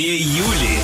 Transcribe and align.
Две 0.00 0.16
Юли 0.16 0.78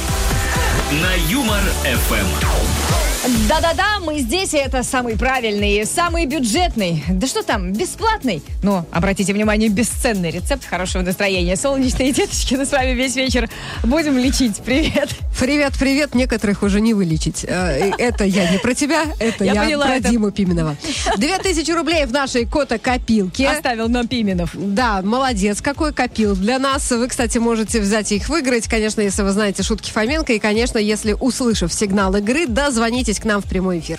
на 0.93 1.15
Юмор 1.31 1.63
ФМ. 1.85 3.47
Да-да-да, 3.49 3.99
мы 4.01 4.19
здесь, 4.19 4.53
и 4.53 4.59
это 4.59 4.83
самый 4.83 5.17
правильный, 5.17 5.87
самый 5.87 6.27
бюджетный, 6.27 7.03
да 7.09 7.27
что 7.27 7.43
там, 7.43 7.73
бесплатный, 7.73 8.43
но, 8.63 8.85
обратите 8.93 9.33
внимание, 9.33 9.71
бесценный 9.71 10.31
рецепт 10.31 10.67
хорошего 10.67 11.03
настроения. 11.03 11.57
Солнечные 11.57 12.13
деточки, 12.13 12.57
мы 12.57 12.67
с 12.67 12.73
вами 12.73 12.91
весь 12.91 13.17
вечер 13.17 13.49
будем 13.83 14.19
лечить. 14.19 14.59
Привет. 14.59 15.09
Привет, 15.39 15.75
привет. 15.79 16.15
Некоторых 16.15 16.63
уже 16.63 16.81
не 16.81 16.95
вылечить. 16.95 17.45
Э, 17.47 17.93
Это 17.99 18.25
я 18.25 18.51
не 18.51 18.59
про 18.59 18.73
тебя, 18.75 19.05
это 19.19 19.45
Я 19.45 19.53
я, 19.53 19.63
поняла, 19.65 19.87
про 19.87 19.97
это- 19.97 20.09
Диму 20.09 20.31
Пименова. 20.31 20.77
Две 21.19 21.39
тысячи 21.39 21.71
рублей 21.71 22.07
в 22.07 22.13
нашей 22.13 22.47
кота-копилке. 22.47 23.49
Оставил 23.49 23.89
нам 23.89 24.09
Пименов. 24.09 24.51
Да, 24.55 25.03
молодец, 25.03 25.61
какой 25.61 25.93
копил 25.93 26.35
для 26.37 26.59
нас. 26.59 26.91
Вы, 26.91 27.07
кстати, 27.09 27.37
можете 27.37 27.81
взять 27.81 28.13
и 28.13 28.17
их 28.17 28.29
выиграть, 28.31 28.67
конечно, 28.67 29.03
если 29.03 29.23
вы 29.23 29.31
знаете 29.33 29.63
шутки 29.63 29.91
Фоменко. 29.91 30.33
И, 30.33 30.39
конечно, 30.39 30.79
если, 30.79 31.13
услышав 31.13 31.73
сигнал 31.73 32.15
игры, 32.17 32.47
дозвонитесь 32.47 33.21
к 33.21 33.25
нам 33.25 33.43
в 33.43 33.45
прямой 33.45 33.81
эфир. 33.81 33.99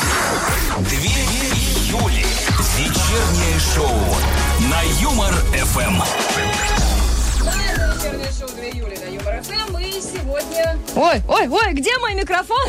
Две 0.90 0.98
Юли. 1.90 2.26
Вечернее 2.80 3.60
шоу 3.76 3.92
на 4.70 4.82
Юмор 5.02 5.34
Ой, 10.98 11.22
ой, 11.28 11.48
ой, 11.48 11.74
где 11.74 11.96
мой 12.00 12.16
микрофон? 12.16 12.58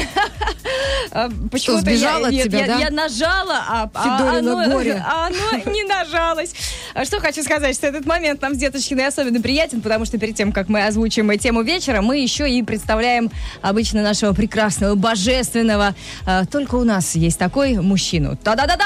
А, 1.10 1.30
Почему-то 1.50 1.82
сбежал 1.82 2.20
я, 2.20 2.26
от 2.26 2.32
нет, 2.32 2.44
тебя, 2.44 2.58
я, 2.60 2.66
да? 2.66 2.78
я 2.78 2.90
нажала, 2.90 3.64
а, 3.66 3.90
а 3.94 4.38
оно, 4.38 4.62
горе. 4.70 5.02
а 5.06 5.28
оно 5.28 5.72
не 5.72 5.84
нажалось. 5.84 6.52
А 6.94 7.06
Что 7.06 7.20
хочу 7.20 7.42
сказать, 7.42 7.74
что 7.74 7.86
этот 7.86 8.04
момент 8.04 8.42
нам 8.42 8.54
с 8.54 8.58
Деточкиной 8.58 9.06
особенно 9.06 9.40
приятен, 9.40 9.80
потому 9.80 10.04
что 10.04 10.18
перед 10.18 10.36
тем, 10.36 10.52
как 10.52 10.68
мы 10.68 10.84
озвучим 10.86 11.36
тему 11.38 11.62
вечера, 11.62 12.02
мы 12.02 12.18
еще 12.18 12.48
и 12.50 12.62
представляем 12.62 13.30
обычно 13.62 14.02
нашего 14.02 14.34
прекрасного, 14.34 14.94
божественного. 14.94 15.94
а, 16.26 16.44
Только 16.44 16.74
у 16.74 16.84
нас 16.84 17.14
есть 17.14 17.38
такой 17.38 17.76
мужчину. 17.76 18.36
Та-да-да-да! 18.36 18.84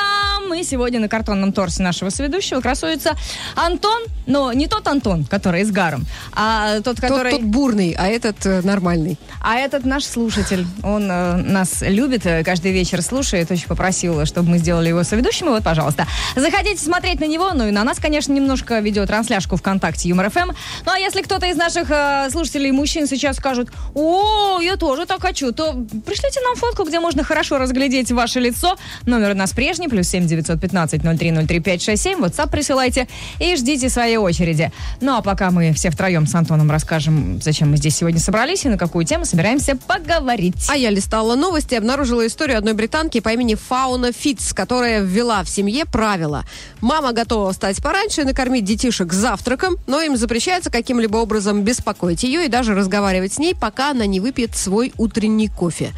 Мы 0.48 0.62
сегодня 0.62 1.00
на 1.00 1.08
картонном 1.08 1.52
торсе 1.52 1.82
нашего 1.82 2.10
соведущего 2.10 2.60
красуется 2.60 3.12
Антон, 3.56 4.02
но 4.26 4.52
не 4.52 4.68
тот 4.68 4.86
Антон, 4.86 5.24
который 5.24 5.64
с 5.64 5.70
гаром, 5.72 6.04
а 6.32 6.76
тот, 6.76 6.84
Тот, 6.96 7.00
который... 7.00 7.32
тот 7.32 7.42
бурный, 7.42 7.96
а 7.98 8.06
этот 8.06 8.46
э, 8.46 8.60
нормальный. 8.62 9.18
А 9.40 9.56
этот 9.56 9.84
наш 9.84 10.04
слушатель, 10.04 10.66
он 10.82 11.10
э, 11.10 11.36
нас 11.36 11.82
любит, 11.82 12.26
э, 12.26 12.44
каждый 12.44 12.72
вечер 12.72 13.02
слушает, 13.02 13.50
очень 13.50 13.66
попросил, 13.66 14.24
чтобы 14.26 14.50
мы 14.50 14.58
сделали 14.58 14.88
его 14.88 15.02
соведущим. 15.04 15.46
И 15.46 15.50
вот, 15.50 15.64
пожалуйста, 15.64 16.06
заходите 16.36 16.82
смотреть 16.82 17.20
на 17.20 17.26
него, 17.26 17.52
ну 17.52 17.68
и 17.68 17.70
на 17.70 17.84
нас, 17.84 17.98
конечно, 17.98 18.32
немножко 18.32 18.78
видеотрансляшку 18.80 19.56
ВКонтакте 19.56 20.08
Юмор 20.08 20.30
ФМ. 20.30 20.50
Ну 20.86 20.92
а 20.92 20.98
если 20.98 21.22
кто-то 21.22 21.46
из 21.46 21.56
наших 21.56 21.90
э, 21.90 22.28
слушателей 22.30 22.70
мужчин 22.70 23.06
сейчас 23.06 23.36
скажет, 23.36 23.70
о, 23.94 24.60
я 24.60 24.76
тоже 24.76 25.06
так 25.06 25.22
хочу, 25.22 25.52
то 25.52 25.72
пришлите 26.06 26.40
нам 26.40 26.56
фотку, 26.56 26.84
где 26.84 27.00
можно 27.00 27.24
хорошо 27.24 27.58
разглядеть 27.58 28.12
ваше 28.12 28.40
лицо. 28.40 28.76
Номер 29.06 29.32
у 29.32 29.34
нас 29.34 29.52
прежний, 29.52 29.88
плюс 29.88 30.08
семь 30.08 30.26
девятьсот 30.26 30.60
пятнадцать 30.60 31.04
ноль 31.04 31.18
три 31.18 31.30
ноль 31.30 31.46
три 31.46 31.60
пять 31.60 31.82
шесть 31.82 32.02
семь. 32.02 32.20
WhatsApp 32.20 32.50
присылайте 32.50 33.08
и 33.38 33.56
ждите 33.56 33.88
своей 33.88 34.16
очереди. 34.16 34.72
Ну 35.00 35.16
а 35.16 35.22
пока 35.22 35.50
мы 35.50 35.72
все 35.72 35.90
втроем 35.90 36.26
с 36.26 36.34
Антоном 36.34 36.70
расскажем, 36.70 37.40
зачем 37.42 37.70
мы 37.70 37.76
здесь 37.76 37.96
сегодня 37.96 38.20
собрались 38.20 38.64
и 38.64 38.68
на 38.68 38.78
какую 38.78 39.04
тему 39.04 39.21
собираемся 39.24 39.76
поговорить. 39.76 40.66
А 40.68 40.76
я 40.76 40.90
листала 40.90 41.34
новости 41.34 41.74
и 41.74 41.76
обнаружила 41.76 42.26
историю 42.26 42.58
одной 42.58 42.74
британки 42.74 43.20
по 43.20 43.30
имени 43.30 43.54
Фауна 43.54 44.12
Фитц, 44.12 44.52
которая 44.52 45.00
ввела 45.00 45.42
в 45.44 45.48
семье 45.48 45.84
правила. 45.84 46.44
Мама 46.80 47.12
готова 47.12 47.52
встать 47.52 47.82
пораньше 47.82 48.22
и 48.22 48.24
накормить 48.24 48.64
детишек 48.64 49.12
завтраком, 49.12 49.76
но 49.86 50.00
им 50.00 50.16
запрещается 50.16 50.70
каким-либо 50.70 51.18
образом 51.18 51.62
беспокоить 51.62 52.22
ее 52.22 52.46
и 52.46 52.48
даже 52.48 52.74
разговаривать 52.74 53.34
с 53.34 53.38
ней, 53.38 53.54
пока 53.54 53.90
она 53.90 54.06
не 54.06 54.20
выпьет 54.20 54.56
свой 54.56 54.92
утренний 54.98 55.48
кофе. 55.48 55.92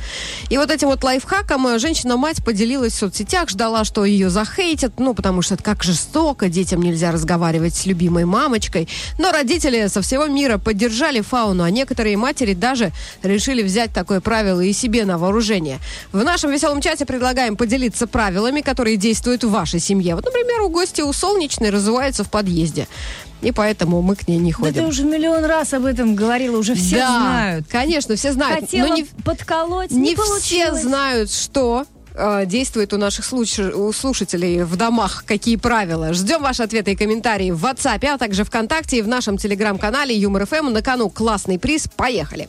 И 0.50 0.58
вот 0.58 0.70
этим 0.70 0.88
вот 0.88 1.02
лайфхаком 1.02 1.66
э, 1.68 1.78
женщина-мать 1.78 2.44
поделилась 2.44 2.92
в 2.92 2.96
соцсетях, 2.96 3.48
ждала, 3.48 3.84
что 3.84 4.04
ее 4.04 4.30
захейтят, 4.30 4.98
ну, 4.98 5.14
потому 5.14 5.42
что 5.42 5.54
это 5.54 5.62
как 5.62 5.82
жестоко, 5.82 6.48
детям 6.48 6.82
нельзя 6.82 7.12
разговаривать 7.12 7.74
с 7.74 7.86
любимой 7.86 8.24
мамочкой. 8.24 8.88
Но 9.18 9.32
родители 9.32 9.86
со 9.88 10.02
всего 10.02 10.26
мира 10.26 10.58
поддержали 10.58 11.20
фауну, 11.20 11.64
а 11.64 11.70
некоторые 11.70 12.16
матери 12.16 12.54
даже 12.54 12.92
решили 13.22 13.62
взять 13.62 13.92
такое 13.92 14.20
правило 14.20 14.60
и 14.60 14.72
себе 14.72 15.04
на 15.04 15.18
вооружение. 15.18 15.78
В 16.12 16.22
нашем 16.24 16.50
веселом 16.50 16.80
чате 16.80 17.06
предлагаем 17.06 17.56
поделиться 17.56 18.06
правилами, 18.06 18.60
которые 18.60 18.96
действуют 18.96 19.44
в 19.44 19.50
вашей 19.50 19.80
семье. 19.80 20.14
Вот, 20.14 20.24
например, 20.24 20.62
у 20.62 20.68
гостя 20.68 21.04
у 21.04 21.12
солнечной 21.12 21.70
разувается 21.70 22.24
в 22.24 22.30
подъезде. 22.30 22.88
И 23.42 23.52
поэтому 23.52 24.00
мы 24.00 24.16
к 24.16 24.26
ней 24.26 24.38
не 24.38 24.52
Да 24.52 24.56
ходим. 24.58 24.74
ты 24.74 24.82
уже 24.86 25.04
миллион 25.04 25.44
раз 25.44 25.74
об 25.74 25.84
этом 25.84 26.14
говорила, 26.14 26.56
уже 26.58 26.74
все 26.74 26.96
Да, 26.96 27.08
знают. 27.20 27.66
Конечно, 27.68 28.16
все 28.16 28.32
знают. 28.32 28.60
Хотела 28.60 28.86
но 28.88 28.94
не, 28.96 29.04
подколоть, 29.24 29.90
не, 29.90 29.98
не 29.98 30.14
все 30.14 30.24
получилось. 30.26 30.82
знают, 30.82 31.30
что 31.30 31.84
э, 32.14 32.46
действует 32.46 32.94
у 32.94 32.96
наших 32.96 33.26
слуш- 33.30 33.70
у 33.74 33.92
слушателей 33.92 34.62
в 34.62 34.76
домах, 34.76 35.24
какие 35.26 35.56
правила. 35.56 36.14
Ждем 36.14 36.40
ваши 36.42 36.62
ответы 36.62 36.92
и 36.92 36.96
комментарии 36.96 37.50
в 37.50 37.62
WhatsApp, 37.62 38.06
а 38.06 38.16
также 38.16 38.44
ВКонтакте 38.44 38.98
и 38.98 39.02
в 39.02 39.08
нашем 39.08 39.36
телеграм-канале 39.36 40.16
Юмор 40.16 40.46
ФМ. 40.46 40.72
На 40.72 40.80
кону 40.80 41.10
классный 41.10 41.58
приз. 41.58 41.86
Поехали! 41.96 42.48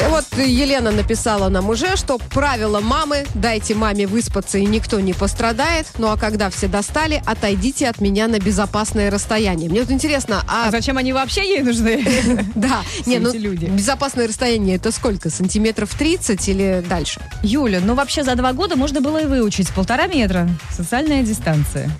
И 0.00 0.06
вот 0.08 0.24
Елена 0.36 0.90
написала 0.90 1.48
нам 1.48 1.68
уже, 1.70 1.96
что 1.96 2.18
правило 2.18 2.80
мамы 2.80 3.24
«дайте 3.34 3.74
маме 3.74 4.06
выспаться 4.06 4.58
и 4.58 4.66
никто 4.66 4.98
не 5.00 5.12
пострадает», 5.12 5.86
ну 5.98 6.08
а 6.10 6.16
когда 6.16 6.50
все 6.50 6.66
достали, 6.66 7.22
отойдите 7.24 7.88
от 7.88 8.00
меня 8.00 8.26
на 8.26 8.38
безопасное 8.38 9.10
расстояние. 9.10 9.70
Мне 9.70 9.80
вот 9.80 9.90
интересно, 9.90 10.44
А 10.48 10.70
зачем 10.70 10.98
они 10.98 11.12
вообще 11.12 11.48
ей 11.48 11.62
нужны? 11.62 12.04
да, 12.54 12.82
не, 13.06 13.18
ну, 13.18 13.32
безопасное 13.32 14.26
расстояние 14.26 14.76
это 14.76 14.90
сколько? 14.90 15.30
Сантиметров 15.30 15.94
30 15.96 16.48
или 16.48 16.84
дальше? 16.88 17.20
Юля, 17.42 17.80
ну 17.80 17.94
вообще 17.94 18.24
за 18.24 18.34
два 18.34 18.52
года 18.52 18.76
можно 18.76 19.00
было 19.00 19.22
и 19.22 19.26
выучить 19.26 19.70
полтора 19.70 20.06
метра. 20.06 20.48
Социальная 20.70 21.22
дистанция. 21.22 21.90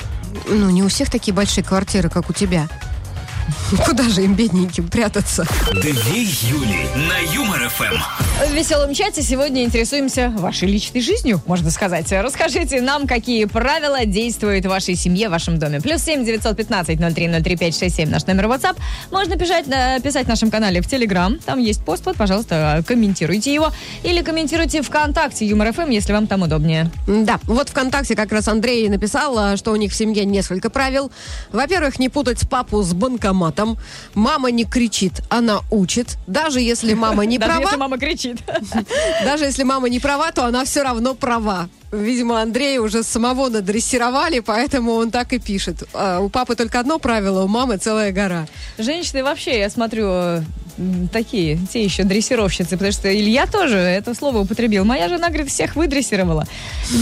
Ну, 0.49 0.71
не 0.71 0.83
у 0.83 0.89
всех 0.89 1.11
такие 1.11 1.33
большие 1.33 1.63
квартиры, 1.63 2.11
как 2.11 2.29
у 2.29 2.33
тебя. 2.33 2.69
Куда 3.87 4.05
же 4.09 4.25
им, 4.25 4.35
бедненьким, 4.35 4.89
прятаться? 4.89 5.47
Две 5.73 6.23
Юли 6.23 6.87
на 6.95 7.19
Юмор 7.33 7.69
ФМ. 7.69 8.47
В 8.49 8.53
веселом 8.53 8.95
чате 8.95 9.23
сегодня 9.23 9.65
интересуемся 9.65 10.31
вашей 10.37 10.69
личной 10.69 11.01
жизнью, 11.01 11.41
можно 11.47 11.71
сказать. 11.71 12.11
Расскажите 12.11 12.81
нам, 12.81 13.07
какие 13.07 13.45
правила 13.45 14.05
действуют 14.05 14.65
в 14.65 14.69
вашей 14.69 14.95
семье, 14.95 15.29
в 15.29 15.33
вашем 15.33 15.59
доме. 15.59 15.81
Плюс 15.81 16.03
семь 16.03 16.25
девятьсот 16.25 16.57
пятнадцать 16.57 17.01
ноль 17.01 17.15
три 17.15 17.29
ноль 17.29 17.43
три 17.43 17.57
пять 17.57 17.79
шесть 17.79 17.97
семь 17.97 18.11
наш 18.11 18.27
номер 18.27 18.47
WhatsApp. 18.47 18.77
Можно 19.11 19.37
писать, 19.37 19.67
э, 19.69 20.01
писать 20.01 20.27
в 20.27 20.29
нашем 20.29 20.51
канале 20.51 20.81
в 20.81 20.89
Телеграм. 20.89 21.39
Там 21.39 21.59
есть 21.59 21.85
пост, 21.85 22.05
вот, 22.07 22.17
пожалуйста, 22.17 22.83
комментируйте 22.87 23.53
его. 23.53 23.73
Или 24.03 24.23
комментируйте 24.23 24.83
ВКонтакте 24.83 25.47
Юмор 25.47 25.73
ФМ, 25.73 25.91
если 25.91 26.13
вам 26.13 26.27
там 26.27 26.43
удобнее. 26.43 26.91
Да, 27.07 27.41
вот 27.45 27.69
ВКонтакте 27.71 28.17
как 28.17 28.33
раз 28.33 28.49
Андрей 28.49 28.89
написал, 28.89 29.39
а, 29.39 29.57
что 29.57 29.73
у 29.73 29.77
них 29.77 29.93
в 29.93 29.95
семье 29.95 30.25
несколько 30.25 30.71
правил. 30.71 31.11
Во-первых, 31.53 31.99
не 31.99 32.09
путать 32.09 32.49
папу 32.49 32.83
с 32.83 32.93
банкоматом. 33.35 33.79
Мама 34.15 34.51
не 34.51 34.65
кричит, 34.65 35.23
она 35.29 35.61
учит. 35.71 36.19
Даже 36.27 36.61
если 36.61 36.95
мама 36.95 37.27
не 37.27 37.39
Даже 37.39 37.53
права, 37.53 37.65
если 37.65 37.77
мама 37.77 37.99
кричит. 37.99 38.39
даже 39.25 39.45
если 39.45 39.65
мама 39.65 39.89
не 39.89 40.01
права, 40.01 40.33
то 40.33 40.45
она 40.45 40.65
все 40.65 40.83
равно 40.83 41.15
права. 41.15 41.69
Видимо, 41.95 42.41
Андрея 42.41 42.81
уже 42.81 43.03
самого 43.03 43.49
надрессировали, 43.49 44.41
поэтому 44.41 44.93
он 44.93 45.11
так 45.11 45.33
и 45.33 45.39
пишет. 45.39 45.85
А 45.93 46.21
у 46.21 46.29
папы 46.29 46.57
только 46.57 46.81
одно 46.81 46.99
правило, 46.99 47.45
у 47.45 47.49
мамы 47.49 47.77
целая 47.77 48.13
гора. 48.13 48.47
Женщины 48.79 49.23
вообще, 49.23 49.59
я 49.59 49.71
смотрю, 49.71 50.43
такие, 51.13 51.59
те 51.73 51.85
еще 51.85 52.05
дрессировщицы, 52.05 52.71
потому 52.71 52.93
что 52.93 53.15
Илья 53.15 53.47
тоже 53.47 53.77
это 53.77 54.15
слово 54.15 54.39
употребил. 54.39 54.85
Моя 54.85 55.09
жена, 55.09 55.29
говорит, 55.29 55.49
всех 55.49 55.77
выдрессировала. 55.77 56.47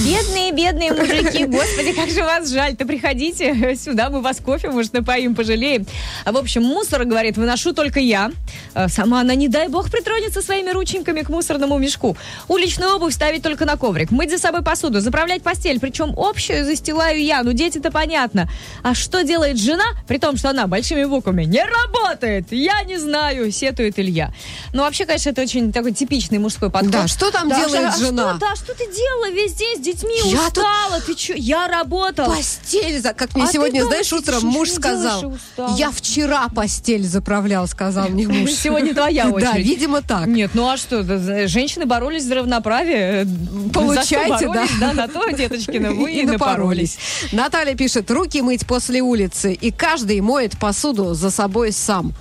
Бедные, 0.05 0.53
бедные 0.53 0.93
мужики, 0.93 1.45
господи, 1.47 1.93
как 1.93 2.11
же 2.11 2.23
вас 2.23 2.51
жаль-то, 2.51 2.85
приходите 2.87 3.75
сюда, 3.77 4.11
мы 4.11 4.21
вас 4.21 4.39
кофе, 4.39 4.71
может, 4.71 4.93
напоим, 4.93 5.35
пожалеем. 5.35 5.87
А, 6.25 6.33
в 6.33 6.37
общем, 6.37 6.63
мусор, 6.63 7.05
говорит, 7.05 7.37
выношу 7.37 7.73
только 7.73 8.01
я. 8.01 8.31
А, 8.75 8.89
Сама 8.89 9.21
она, 9.21 9.35
не 9.35 9.49
дай 9.49 9.69
бог, 9.69 9.91
притронется 9.91 10.43
своими 10.43 10.71
рученьками 10.71 11.23
к 11.23 11.29
мусорному 11.29 11.79
мешку. 11.79 12.17
Уличную 12.49 12.97
обувь 12.97 13.15
ставить 13.15 13.43
только 13.43 13.65
на 13.65 13.77
коврик, 13.77 14.11
мыть 14.11 14.31
за 14.31 14.39
собой 14.39 14.63
посуду, 14.63 14.82
заправлять 14.91 15.43
постель, 15.43 15.79
причем 15.81 16.15
общую 16.17 16.65
застилаю 16.65 17.23
я, 17.23 17.43
ну 17.43 17.53
дети-то 17.53 17.91
понятно. 17.91 18.49
А 18.83 18.95
что 18.95 19.23
делает 19.23 19.59
жена, 19.59 19.85
при 20.09 20.19
том, 20.19 20.37
что 20.37 20.51
она 20.51 20.67
большими 20.67 21.05
буквами 21.05 21.45
не 21.45 21.63
работает? 21.65 22.47
Я 22.51 22.83
не 22.83 22.97
знаю, 22.99 23.51
сетует 23.53 23.99
Илья. 23.99 24.33
Ну, 24.73 24.83
вообще, 24.83 25.05
конечно, 25.07 25.31
это 25.31 25.43
очень 25.43 25.73
такой 25.73 25.93
типичный 25.93 26.39
мужской 26.39 26.71
подход. 26.71 26.91
Да, 26.91 27.09
что 27.09 27.31
там 27.31 27.49
Да, 27.49 27.57
делает 27.57 27.91
а 27.95 27.97
жена? 27.99 28.31
Что, 28.31 28.39
да, 28.39 28.57
что 28.57 28.75
ты 28.75 28.85
делала 28.93 29.31
весь 29.31 29.55
день 29.55 29.77
с 29.77 29.81
детьми? 29.81 30.15
Я 30.25 30.39
тут- 30.51 30.59
устала, 30.59 31.01
ты 31.07 31.17
что? 31.17 31.35
Я 31.35 31.69
работала. 31.69 32.35
Постель, 32.35 33.01
за- 33.01 33.13
как 33.15 33.35
мне 33.35 33.45
А 33.45 33.53
сегодня, 33.53 33.85
знаешь, 33.85 34.13
утром 34.13 34.45
муж 34.47 34.71
сказал, 34.71 35.33
я 35.77 35.91
вчера 35.91 36.49
постель 36.49 37.05
заправлял, 37.07 37.67
сказал 37.67 38.09
мне 38.09 38.27
муж. 38.29 38.51
Сегодня 38.53 38.95
твоя 38.95 39.29
очередь. 39.31 39.53
Да, 39.53 39.59
видимо 39.59 40.03
так. 40.03 40.27
Нет, 40.27 40.51
ну 40.55 40.69
а 40.69 40.77
что, 40.77 41.03
да, 41.03 41.47
женщины 41.47 41.87
боролись 41.87 42.25
за 42.25 42.37
равноправие. 42.37 43.27
Получайте, 43.73 44.29
За 44.31 44.37
что 44.39 44.49
боролись, 44.49 44.62
да. 44.81 44.93
да. 44.93 44.93
на 44.95 45.09
то, 45.09 45.29
деточкина, 45.31 45.93
вы 45.93 46.13
и, 46.13 46.21
И 46.21 46.27
напоролись. 46.27 46.99
Наталья 47.33 47.75
пишет, 47.75 48.11
руки 48.11 48.43
мыть 48.43 48.67
после 48.67 49.01
улицы, 49.03 49.53
и 49.53 49.71
каждый 49.71 50.21
моет 50.21 50.59
посуду 50.59 51.15
за 51.15 51.31
собой 51.31 51.73
сам. 51.73 52.15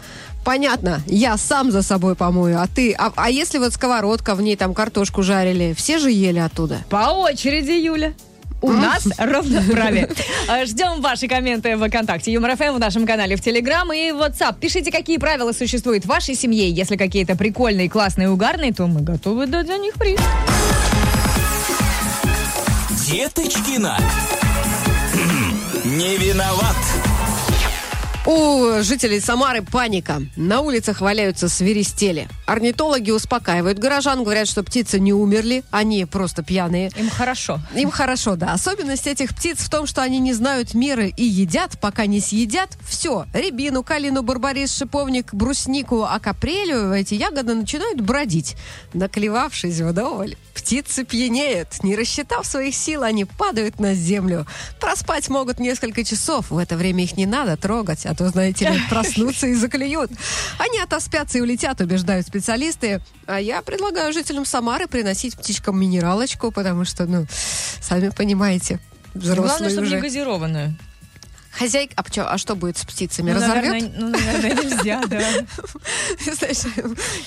Понятно, 0.44 1.02
я 1.06 1.38
сам 1.38 1.72
за 1.72 1.84
собой 1.84 2.16
помою, 2.16 2.60
а 2.60 2.68
ты... 2.68 2.94
А, 2.94 3.12
а 3.16 3.30
если 3.30 3.60
вот 3.60 3.74
сковородка, 3.74 4.34
в 4.34 4.42
ней 4.42 4.56
там 4.56 4.74
картошку 4.74 5.22
жарили, 5.22 5.74
все 5.78 6.00
же 6.00 6.10
ели 6.10 6.40
оттуда? 6.40 6.80
По 6.90 7.12
очереди, 7.12 7.72
Юля. 7.72 8.14
У 8.62 8.72
нас 8.72 9.08
равноправие. 9.18 10.10
А, 10.48 10.66
Ждем 10.66 11.02
ваши 11.02 11.28
комменты 11.28 11.76
в 11.76 11.88
ВКонтакте 11.88 12.32
Юмор 12.32 12.56
ФМ 12.56 12.76
в 12.76 12.80
нашем 12.80 13.08
канале 13.08 13.36
в 13.36 13.42
Телеграм 13.42 13.92
и 13.92 14.12
WhatsApp. 14.12 14.56
Пишите, 14.60 14.92
какие 14.92 15.18
правила 15.18 15.52
существуют 15.52 16.06
в 16.06 16.08
вашей 16.08 16.36
семье. 16.36 16.70
Если 16.70 16.96
какие-то 16.96 17.36
прикольные, 17.36 17.90
классные, 17.90 18.30
угарные, 18.30 18.72
то 18.72 18.86
мы 18.88 19.02
готовы 19.02 19.48
дать 19.48 19.68
за 19.68 19.78
них 19.78 19.96
приз. 19.96 20.20
Деточкина. 23.12 23.98
Не 25.84 26.18
виноват. 26.18 26.78
У 28.24 28.84
жителей 28.84 29.20
Самары 29.20 29.64
паника. 29.64 30.22
На 30.36 30.62
улицах 30.62 31.02
валяются 31.02 31.50
свиристели. 31.50 32.28
Орнитологи 32.46 33.10
успокаивают 33.10 33.80
горожан, 33.80 34.24
говорят, 34.24 34.48
что 34.48 34.62
птицы 34.62 35.00
не 35.00 35.12
умерли, 35.12 35.64
они 35.72 36.06
просто 36.06 36.44
пьяные. 36.44 36.92
Им 36.98 37.10
хорошо. 37.10 37.60
Им 37.74 37.90
хорошо, 37.90 38.36
да. 38.36 38.54
Особенность 38.54 39.08
этих 39.08 39.32
птиц 39.36 39.58
в 39.58 39.70
том, 39.72 39.88
что 39.88 40.04
они 40.04 40.20
не 40.20 40.34
знают 40.34 40.76
меры 40.76 41.12
и 41.18 41.24
едят, 41.24 41.80
пока 41.82 42.06
не 42.06 42.20
съедят 42.20 42.70
все. 42.88 43.26
Рябину, 43.34 43.82
калину, 43.82 44.22
барбарис, 44.22 44.78
шиповник, 44.78 45.34
бруснику, 45.34 46.04
а 46.04 46.20
капрелю 46.20 46.94
эти 46.94 47.16
ягоды 47.16 47.56
начинают 47.56 48.02
бродить. 48.02 48.56
Наклевавшись 48.94 49.80
вдоволь, 49.80 50.36
птицы 50.54 51.06
пьянеют. 51.06 51.84
Не 51.84 51.96
рассчитав 51.96 52.46
своих 52.46 52.76
сил, 52.76 53.02
они 53.02 53.26
падают 53.26 53.80
на 53.80 53.96
землю. 53.96 54.46
Проспать 54.80 55.28
могут 55.30 55.60
несколько 55.60 56.04
часов. 56.04 56.52
В 56.52 56.60
это 56.60 56.78
время 56.78 57.04
их 57.04 57.18
не 57.18 57.26
надо 57.26 57.58
трогать, 57.58 58.06
а 58.12 58.16
то, 58.16 58.28
знаете 58.30 58.70
ли, 58.70 58.80
проснутся 58.90 59.48
и 59.48 59.54
заклюют. 59.54 60.12
Они 60.58 60.80
отоспятся 60.80 61.38
и 61.38 61.42
улетят, 61.42 61.80
убеждают 61.80 62.28
специалисты. 62.28 63.02
А 63.26 63.40
я 63.40 63.62
предлагаю 63.62 64.12
жителям 64.14 64.46
Самары 64.46 64.88
приносить 64.88 65.36
птичкам 65.38 65.80
минералочку, 65.80 66.52
потому 66.52 66.86
что, 66.86 67.06
ну, 67.06 67.26
сами 67.80 68.10
понимаете, 68.10 68.80
взрослые 69.14 69.48
Главное, 69.48 69.70
чтобы 69.70 69.88
уже. 69.88 69.96
не 69.96 70.02
газированную. 70.02 70.78
Хозяйка, 71.58 71.94
а, 71.98 72.10
чё- 72.10 72.28
а 72.28 72.38
что 72.38 72.56
будет 72.56 72.78
с 72.78 72.86
птицами? 72.86 73.32
Ну, 73.32 73.40
Разорвет? 73.40 73.72
наверное, 73.72 73.92
ну, 74.00 74.10
наверное, 74.10 74.64
нельзя, 74.64 75.02
да. 75.08 75.20
Знаешь, 76.34 76.58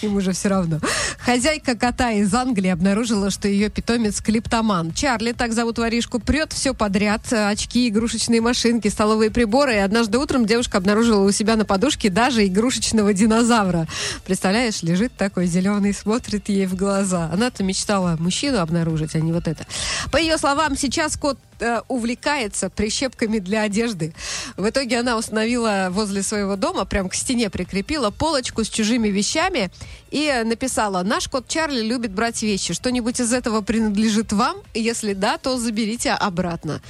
им 0.02 0.16
уже 0.16 0.32
все 0.32 0.48
равно. 0.48 0.80
Хозяйка 1.18 1.76
кота 1.76 2.10
из 2.12 2.32
Англии 2.34 2.70
обнаружила, 2.70 3.30
что 3.30 3.48
ее 3.48 3.68
питомец 3.68 4.20
клиптоман. 4.20 4.92
Чарли, 4.92 5.32
так 5.32 5.52
зовут 5.52 5.78
воришку, 5.78 6.20
прет 6.20 6.52
все 6.52 6.74
подряд. 6.74 7.20
Очки, 7.32 7.88
игрушечные 7.88 8.40
машинки, 8.40 8.88
столовые 8.88 9.30
приборы. 9.30 9.74
И 9.74 9.78
однажды 9.78 10.18
утром 10.18 10.46
девушка 10.46 10.78
обнаружила 10.78 11.22
у 11.24 11.30
себя 11.30 11.56
на 11.56 11.64
подушке 11.64 12.10
даже 12.10 12.46
игрушечного 12.46 13.12
динозавра. 13.12 13.86
Представляешь, 14.24 14.82
лежит 14.82 15.14
такой 15.16 15.46
зеленый, 15.46 15.92
смотрит 15.92 16.48
ей 16.48 16.66
в 16.66 16.74
глаза. 16.74 17.30
Она-то 17.32 17.62
мечтала 17.62 18.16
мужчину 18.18 18.58
обнаружить, 18.60 19.14
а 19.14 19.20
не 19.20 19.32
вот 19.32 19.48
это. 19.48 19.66
По 20.10 20.16
ее 20.16 20.38
словам, 20.38 20.76
сейчас 20.76 21.16
кот 21.16 21.38
э, 21.60 21.80
увлекается 21.88 22.70
прищепками 22.70 23.38
для 23.38 23.62
одежды. 23.62 24.14
В 24.56 24.68
итоге 24.68 24.98
она 24.98 25.16
установила 25.16 25.88
возле 25.90 26.22
своего 26.22 26.56
дома, 26.56 26.84
прям 26.84 27.08
к 27.08 27.14
стене 27.14 27.50
прикрепила 27.50 28.10
полочку 28.10 28.64
с 28.64 28.68
чужими 28.68 29.08
вещами 29.08 29.70
и 30.10 30.42
написала, 30.44 31.02
наш 31.02 31.28
кот 31.28 31.48
Чарли 31.48 31.82
любит 31.82 32.12
брать 32.12 32.42
вещи. 32.42 32.72
Что-нибудь 32.72 33.20
из 33.20 33.32
этого 33.32 33.60
принадлежит 33.60 34.32
вам? 34.32 34.56
Если 34.74 35.12
да, 35.14 35.38
то 35.38 35.58
заберите 35.58 36.12
обратно. 36.12 36.80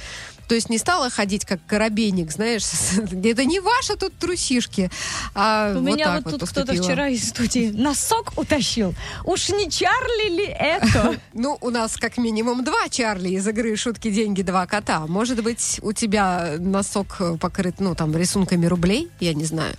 То 0.47 0.55
есть 0.55 0.69
не 0.69 0.77
стала 0.77 1.09
ходить 1.09 1.45
как 1.45 1.59
коробейник, 1.65 2.31
знаешь, 2.31 2.63
это 2.97 3.45
не 3.45 3.59
ваши 3.59 3.95
тут 3.95 4.17
трусишки. 4.17 4.89
А 5.33 5.71
У 5.71 5.79
вот 5.79 5.83
меня 5.83 6.21
вот 6.23 6.23
тут 6.23 6.49
кто-то 6.49 6.65
поступила. 6.65 6.83
вчера 6.83 7.07
из 7.09 7.29
студии 7.29 7.71
носок 7.73 8.33
утащил. 8.37 8.93
Уж 9.23 9.49
не 9.49 9.69
Чарли 9.69 10.29
ли 10.29 10.45
это? 10.45 11.15
Ну, 11.33 11.57
у 11.61 11.69
нас 11.69 11.97
как 11.97 12.17
минимум 12.17 12.63
два 12.63 12.87
Чарли 12.89 13.29
из 13.29 13.47
игры 13.47 13.75
«Шутки, 13.75 14.09
деньги, 14.09 14.41
два 14.41 14.65
кота». 14.65 15.05
Может 15.07 15.43
быть, 15.43 15.79
у 15.81 15.91
тебя 15.91 16.55
носок 16.59 17.17
покрыт, 17.39 17.75
ну, 17.79 17.93
там, 17.93 18.15
рисунками 18.15 18.65
рублей, 18.65 19.09
я 19.19 19.33
не 19.33 19.43
знаю. 19.43 19.75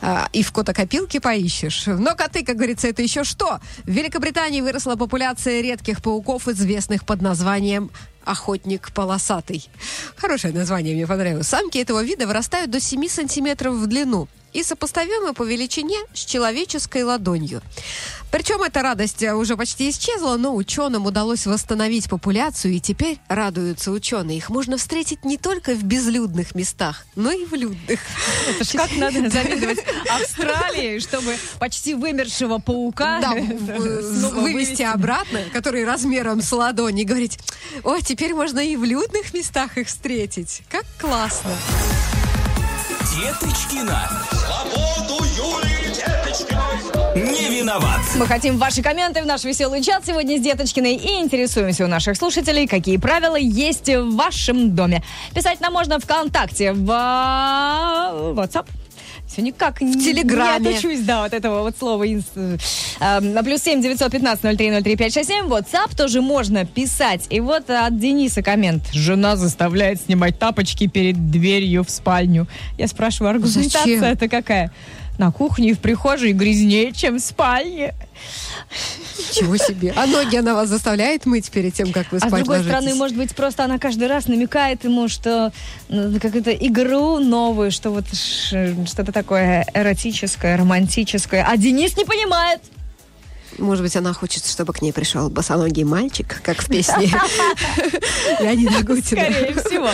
А, 0.00 0.28
и 0.32 0.42
в 0.42 0.52
котокопилке 0.52 1.20
поищешь. 1.20 1.86
Но 1.86 2.14
коты, 2.14 2.44
как 2.44 2.56
говорится, 2.56 2.88
это 2.88 3.02
еще 3.02 3.24
что? 3.24 3.60
В 3.84 3.90
Великобритании 3.90 4.60
выросла 4.60 4.96
популяция 4.96 5.60
редких 5.60 6.02
пауков, 6.02 6.48
известных 6.48 7.04
под 7.04 7.20
названием 7.20 7.90
охотник 8.26 8.92
полосатый. 8.92 9.68
Хорошее 10.16 10.52
название, 10.52 10.94
мне 10.94 11.06
понравилось. 11.06 11.46
Самки 11.46 11.78
этого 11.78 12.02
вида 12.02 12.26
вырастают 12.26 12.70
до 12.70 12.80
7 12.80 13.08
сантиметров 13.08 13.74
в 13.74 13.86
длину 13.86 14.28
и 14.52 14.62
сопоставимы 14.62 15.32
по 15.32 15.42
величине 15.42 15.98
с 16.12 16.24
человеческой 16.24 17.04
ладонью. 17.04 17.62
Причем 18.30 18.62
эта 18.62 18.82
радость 18.82 19.22
э, 19.22 19.34
уже 19.34 19.56
почти 19.56 19.90
исчезла, 19.90 20.36
но 20.36 20.54
ученым 20.54 21.06
удалось 21.06 21.46
восстановить 21.46 22.08
популяцию, 22.08 22.74
и 22.74 22.80
теперь 22.80 23.18
радуются 23.28 23.90
ученые. 23.90 24.38
Их 24.38 24.50
можно 24.50 24.76
встретить 24.76 25.24
не 25.24 25.38
только 25.38 25.74
в 25.74 25.82
безлюдных 25.82 26.54
местах, 26.54 27.06
но 27.14 27.30
и 27.30 27.44
в 27.44 27.54
людных. 27.54 28.00
Это 28.48 28.64
ж 28.64 28.72
как 28.72 28.96
надо 28.96 29.30
завидовать 29.30 29.78
Австралии, 30.10 30.98
чтобы 30.98 31.36
почти 31.58 31.94
вымершего 31.94 32.58
паука 32.58 33.20
Да, 33.20 33.32
вывести 33.34 34.82
обратно, 34.82 35.40
который 35.52 35.84
размером 35.84 36.42
с 36.42 36.52
ладонь, 36.52 36.98
и 36.98 37.04
говорить, 37.04 37.38
о, 37.84 37.98
теперь 38.00 38.34
можно 38.34 38.60
и 38.60 38.76
в 38.76 38.84
людных 38.84 39.32
местах 39.34 39.78
их 39.78 39.88
встретить. 39.88 40.62
Как 40.70 40.84
классно. 40.98 41.52
Деточкина. 43.16 44.26
Свободу 44.30 45.24
Деточкиной. 45.24 45.75
Не 47.14 47.60
виноват. 47.60 48.00
Мы 48.16 48.26
хотим 48.26 48.58
ваши 48.58 48.82
комменты 48.82 49.22
в 49.22 49.26
наш 49.26 49.44
веселый 49.44 49.82
чат 49.82 50.04
сегодня 50.06 50.38
с 50.38 50.42
Деточкиной 50.42 50.94
и 50.96 51.20
интересуемся 51.20 51.84
у 51.84 51.88
наших 51.88 52.16
слушателей, 52.16 52.66
какие 52.66 52.98
правила 52.98 53.36
есть 53.36 53.88
в 53.88 54.14
вашем 54.16 54.74
доме. 54.74 55.02
Писать 55.34 55.60
нам 55.60 55.72
можно 55.72 55.98
ВКонтакте, 55.98 56.72
в 56.72 56.90
а, 56.90 58.32
WhatsApp. 58.34 58.66
Все 59.26 59.42
никак 59.42 59.80
в 59.80 59.92
Телеграме. 59.92 60.68
Не 60.70 60.76
отучусь, 60.76 61.00
да, 61.00 61.22
вот 61.22 61.32
этого 61.32 61.62
вот 61.62 61.74
слова. 61.76 62.06
инс- 62.06 62.60
э, 63.00 63.20
На 63.20 63.42
плюс 63.42 63.62
семь 63.62 63.82
девятьсот 63.82 64.12
пятнадцать 64.12 64.44
ноль 64.44 64.56
три 64.56 64.70
ноль 64.70 64.84
три 64.84 64.94
пять 64.96 65.12
шесть 65.12 65.28
семь. 65.28 65.46
WhatsApp 65.46 65.96
тоже 65.96 66.20
можно 66.20 66.64
писать. 66.64 67.26
И 67.30 67.40
вот 67.40 67.68
от 67.68 67.98
Дениса 67.98 68.42
коммент. 68.42 68.84
Жена 68.92 69.34
заставляет 69.36 70.00
снимать 70.02 70.38
тапочки 70.38 70.86
перед 70.86 71.30
дверью 71.30 71.82
в 71.82 71.90
спальню. 71.90 72.46
Я 72.78 72.86
спрашиваю, 72.86 73.30
аргументация 73.30 74.12
это 74.12 74.28
какая? 74.28 74.70
На 75.18 75.30
кухне 75.32 75.70
и 75.70 75.74
в 75.74 75.78
прихожей 75.78 76.32
грязнее, 76.32 76.92
чем 76.92 77.16
в 77.16 77.20
спальне. 77.20 77.94
Чего 79.32 79.56
себе. 79.56 79.92
А 79.96 80.06
ноги 80.06 80.36
она 80.36 80.54
вас 80.54 80.68
заставляет 80.68 81.24
мыть 81.26 81.50
перед 81.50 81.72
тем, 81.74 81.92
как 81.92 82.12
вы 82.12 82.18
А 82.18 82.20
с 82.20 82.24
спать 82.28 82.40
другой 82.40 82.58
ложитесь? 82.58 82.72
стороны, 82.76 82.94
может 82.94 83.16
быть, 83.16 83.34
просто 83.34 83.64
она 83.64 83.78
каждый 83.78 84.08
раз 84.08 84.26
намекает 84.28 84.84
ему, 84.84 85.08
что 85.08 85.52
ну, 85.88 86.18
какую-то 86.20 86.52
игру 86.52 87.18
новую, 87.18 87.70
что 87.70 87.90
вот 87.90 88.04
что-то 88.12 89.12
такое 89.12 89.66
эротическое, 89.72 90.56
романтическое. 90.56 91.46
А 91.48 91.56
Денис 91.56 91.96
не 91.96 92.04
понимает. 92.04 92.60
Может 93.58 93.82
быть, 93.84 93.96
она 93.96 94.12
хочет, 94.12 94.44
чтобы 94.44 94.74
к 94.74 94.82
ней 94.82 94.92
пришел 94.92 95.30
босоногий 95.30 95.84
мальчик, 95.84 96.42
как 96.42 96.60
в 96.62 96.66
песне 96.68 97.06
Леонида 98.40 98.82
Гутина. 98.84 99.22
Скорее 99.22 99.54
всего. 99.54 99.88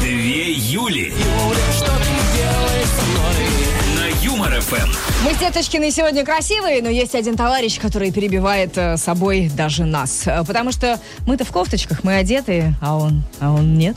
Две 0.00 0.52
Юли. 0.52 1.12
На 4.70 4.76
Юмор 4.76 4.88
ФМ. 4.88 5.17
Мы 5.24 5.34
с 5.34 5.38
Деточкиной 5.38 5.90
сегодня 5.90 6.24
красивые, 6.24 6.80
но 6.80 6.88
есть 6.88 7.16
один 7.16 7.36
товарищ, 7.36 7.80
который 7.80 8.12
перебивает 8.12 8.78
э, 8.78 8.96
собой 8.96 9.50
даже 9.52 9.84
нас. 9.84 10.22
Э, 10.26 10.44
Потому 10.46 10.70
что 10.70 11.00
мы-то 11.26 11.44
в 11.44 11.50
кофточках, 11.50 12.04
мы 12.04 12.14
одетые, 12.14 12.76
а 12.80 12.96
он, 12.96 13.24
а 13.40 13.52
он 13.52 13.74
нет. 13.74 13.96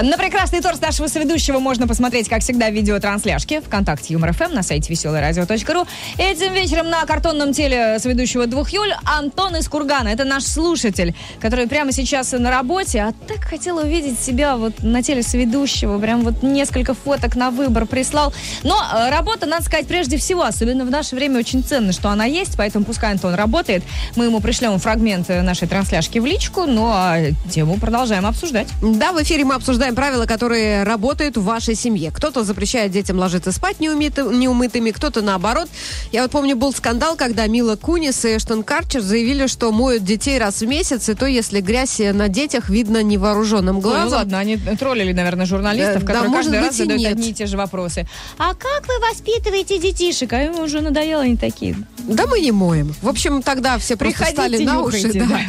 На 0.00 0.16
прекрасный 0.16 0.60
торс 0.60 0.80
нашего 0.80 1.08
соведущего 1.08 1.58
можно 1.58 1.88
посмотреть, 1.88 2.28
как 2.28 2.42
всегда, 2.42 2.70
в 2.70 2.72
видеотрансляшке 2.72 3.62
ВКонтакте 3.62 4.12
Юмор 4.12 4.32
ФМ 4.32 4.54
на 4.54 4.62
сайте 4.62 4.92
веселорадио.ру. 4.92 5.86
Этим 6.18 6.52
вечером 6.52 6.88
на 6.88 7.04
картонном 7.04 7.52
теле 7.52 7.98
соведущего 7.98 8.46
двух 8.46 8.70
Юль 8.70 8.94
Антон 9.04 9.56
из 9.56 9.68
Кургана. 9.68 10.08
Это 10.08 10.22
наш 10.22 10.44
слушатель, 10.44 11.16
который 11.40 11.66
прямо 11.66 11.90
сейчас 11.90 12.30
на 12.30 12.52
работе, 12.52 13.00
а 13.00 13.12
так 13.26 13.42
хотел 13.42 13.78
увидеть 13.78 14.20
себя 14.20 14.56
вот 14.56 14.84
на 14.84 15.02
теле 15.02 15.24
соведущего. 15.24 15.98
Прям 15.98 16.22
вот 16.22 16.44
несколько 16.44 16.94
фоток 16.94 17.34
на 17.34 17.50
выбор 17.50 17.86
прислал. 17.86 18.32
Но 18.62 18.76
э, 18.76 19.10
работа, 19.10 19.46
надо 19.46 19.64
сказать, 19.64 19.88
прежде 19.88 20.16
всего, 20.16 20.43
особенно 20.44 20.84
в 20.84 20.90
наше 20.90 21.14
время, 21.16 21.38
очень 21.40 21.62
ценно, 21.64 21.92
что 21.92 22.08
она 22.10 22.24
есть, 22.24 22.56
поэтому 22.56 22.84
пускай 22.84 23.12
Антон 23.12 23.34
работает. 23.34 23.82
Мы 24.16 24.26
ему 24.26 24.40
пришлем 24.40 24.78
фрагмент 24.78 25.28
нашей 25.28 25.68
трансляшки 25.68 26.18
в 26.18 26.26
личку, 26.26 26.64
ну 26.66 26.86
а 26.92 27.18
тему 27.50 27.76
продолжаем 27.78 28.26
обсуждать. 28.26 28.68
Да, 28.82 29.12
в 29.12 29.22
эфире 29.22 29.44
мы 29.44 29.54
обсуждаем 29.54 29.94
правила, 29.94 30.26
которые 30.26 30.82
работают 30.84 31.36
в 31.36 31.44
вашей 31.44 31.74
семье. 31.74 32.10
Кто-то 32.10 32.44
запрещает 32.44 32.92
детям 32.92 33.18
ложиться 33.18 33.52
спать 33.52 33.78
неумыты- 33.80 34.34
неумытыми, 34.34 34.90
кто-то 34.90 35.22
наоборот. 35.22 35.68
Я 36.12 36.22
вот 36.22 36.30
помню, 36.30 36.56
был 36.56 36.72
скандал, 36.72 37.16
когда 37.16 37.46
Мила 37.46 37.76
Кунис 37.76 38.24
и 38.24 38.36
Эштон 38.36 38.62
Карчер 38.62 39.00
заявили, 39.00 39.46
что 39.46 39.72
моют 39.72 40.04
детей 40.04 40.38
раз 40.38 40.60
в 40.60 40.66
месяц, 40.66 41.08
и 41.08 41.14
то, 41.14 41.26
если 41.26 41.60
грязь 41.60 41.98
на 41.98 42.28
детях 42.28 42.68
видно 42.68 43.02
невооруженным 43.02 43.76
Ну 43.76 43.80
глазом. 43.80 44.12
ладно, 44.18 44.38
они 44.38 44.56
троллили, 44.56 45.12
наверное, 45.12 45.46
журналистов, 45.46 46.02
Да, 46.04 46.06
да, 46.06 46.06
которые 46.06 46.30
может 46.30 46.50
каждый 46.52 46.66
раз 46.66 46.76
задают 46.76 47.00
нет. 47.00 47.12
одни 47.12 47.30
и 47.30 47.34
те 47.34 47.46
же 47.46 47.56
вопросы. 47.56 48.06
А 48.38 48.54
как 48.54 48.86
вы 48.86 48.94
воспитываете 49.10 49.78
детишек? 49.78 50.32
А 50.34 50.42
им 50.42 50.58
уже 50.58 50.80
надоело, 50.80 51.22
они 51.22 51.36
такие. 51.36 51.76
Да 51.98 52.26
мы 52.26 52.40
не 52.40 52.50
моем. 52.52 52.92
В 53.00 53.08
общем, 53.08 53.40
тогда 53.42 53.78
все 53.78 53.96
просто 53.96 54.24
Приходите, 54.24 54.40
стали 54.56 54.64
на 54.64 54.80
уши. 54.82 54.96
нюхайте, 54.98 55.24
да. 55.24 55.40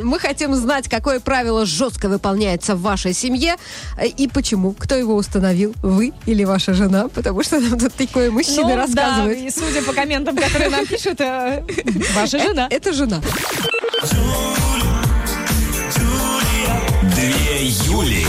Мы 0.02 0.18
хотим 0.18 0.54
знать, 0.54 0.88
какое 0.88 1.20
правило 1.20 1.64
жестко 1.64 2.08
выполняется 2.08 2.74
в 2.74 2.82
вашей 2.82 3.12
семье 3.14 3.56
э, 3.98 4.06
и 4.08 4.28
почему. 4.28 4.72
Кто 4.72 4.94
его 4.96 5.14
установил? 5.14 5.74
Вы 5.82 6.12
или 6.26 6.44
ваша 6.44 6.74
жена? 6.74 7.08
Потому 7.08 7.42
что 7.42 7.60
нам 7.60 7.78
тут 7.78 7.94
такие 7.94 8.30
мужчины 8.30 8.62
Ну, 8.62 8.68
да, 8.68 8.76
рассказывают. 8.76 9.38
и 9.38 9.50
судя 9.50 9.82
по 9.82 9.92
комментам, 9.92 10.36
которые 10.36 10.70
нам 10.70 10.84
пишут, 10.86 11.20
э, 11.20 11.62
ваша 12.14 12.38
жена. 12.38 12.66
Это 12.70 12.92
жена. 12.92 13.22
Две 17.14 17.68
Юли. 17.86 18.26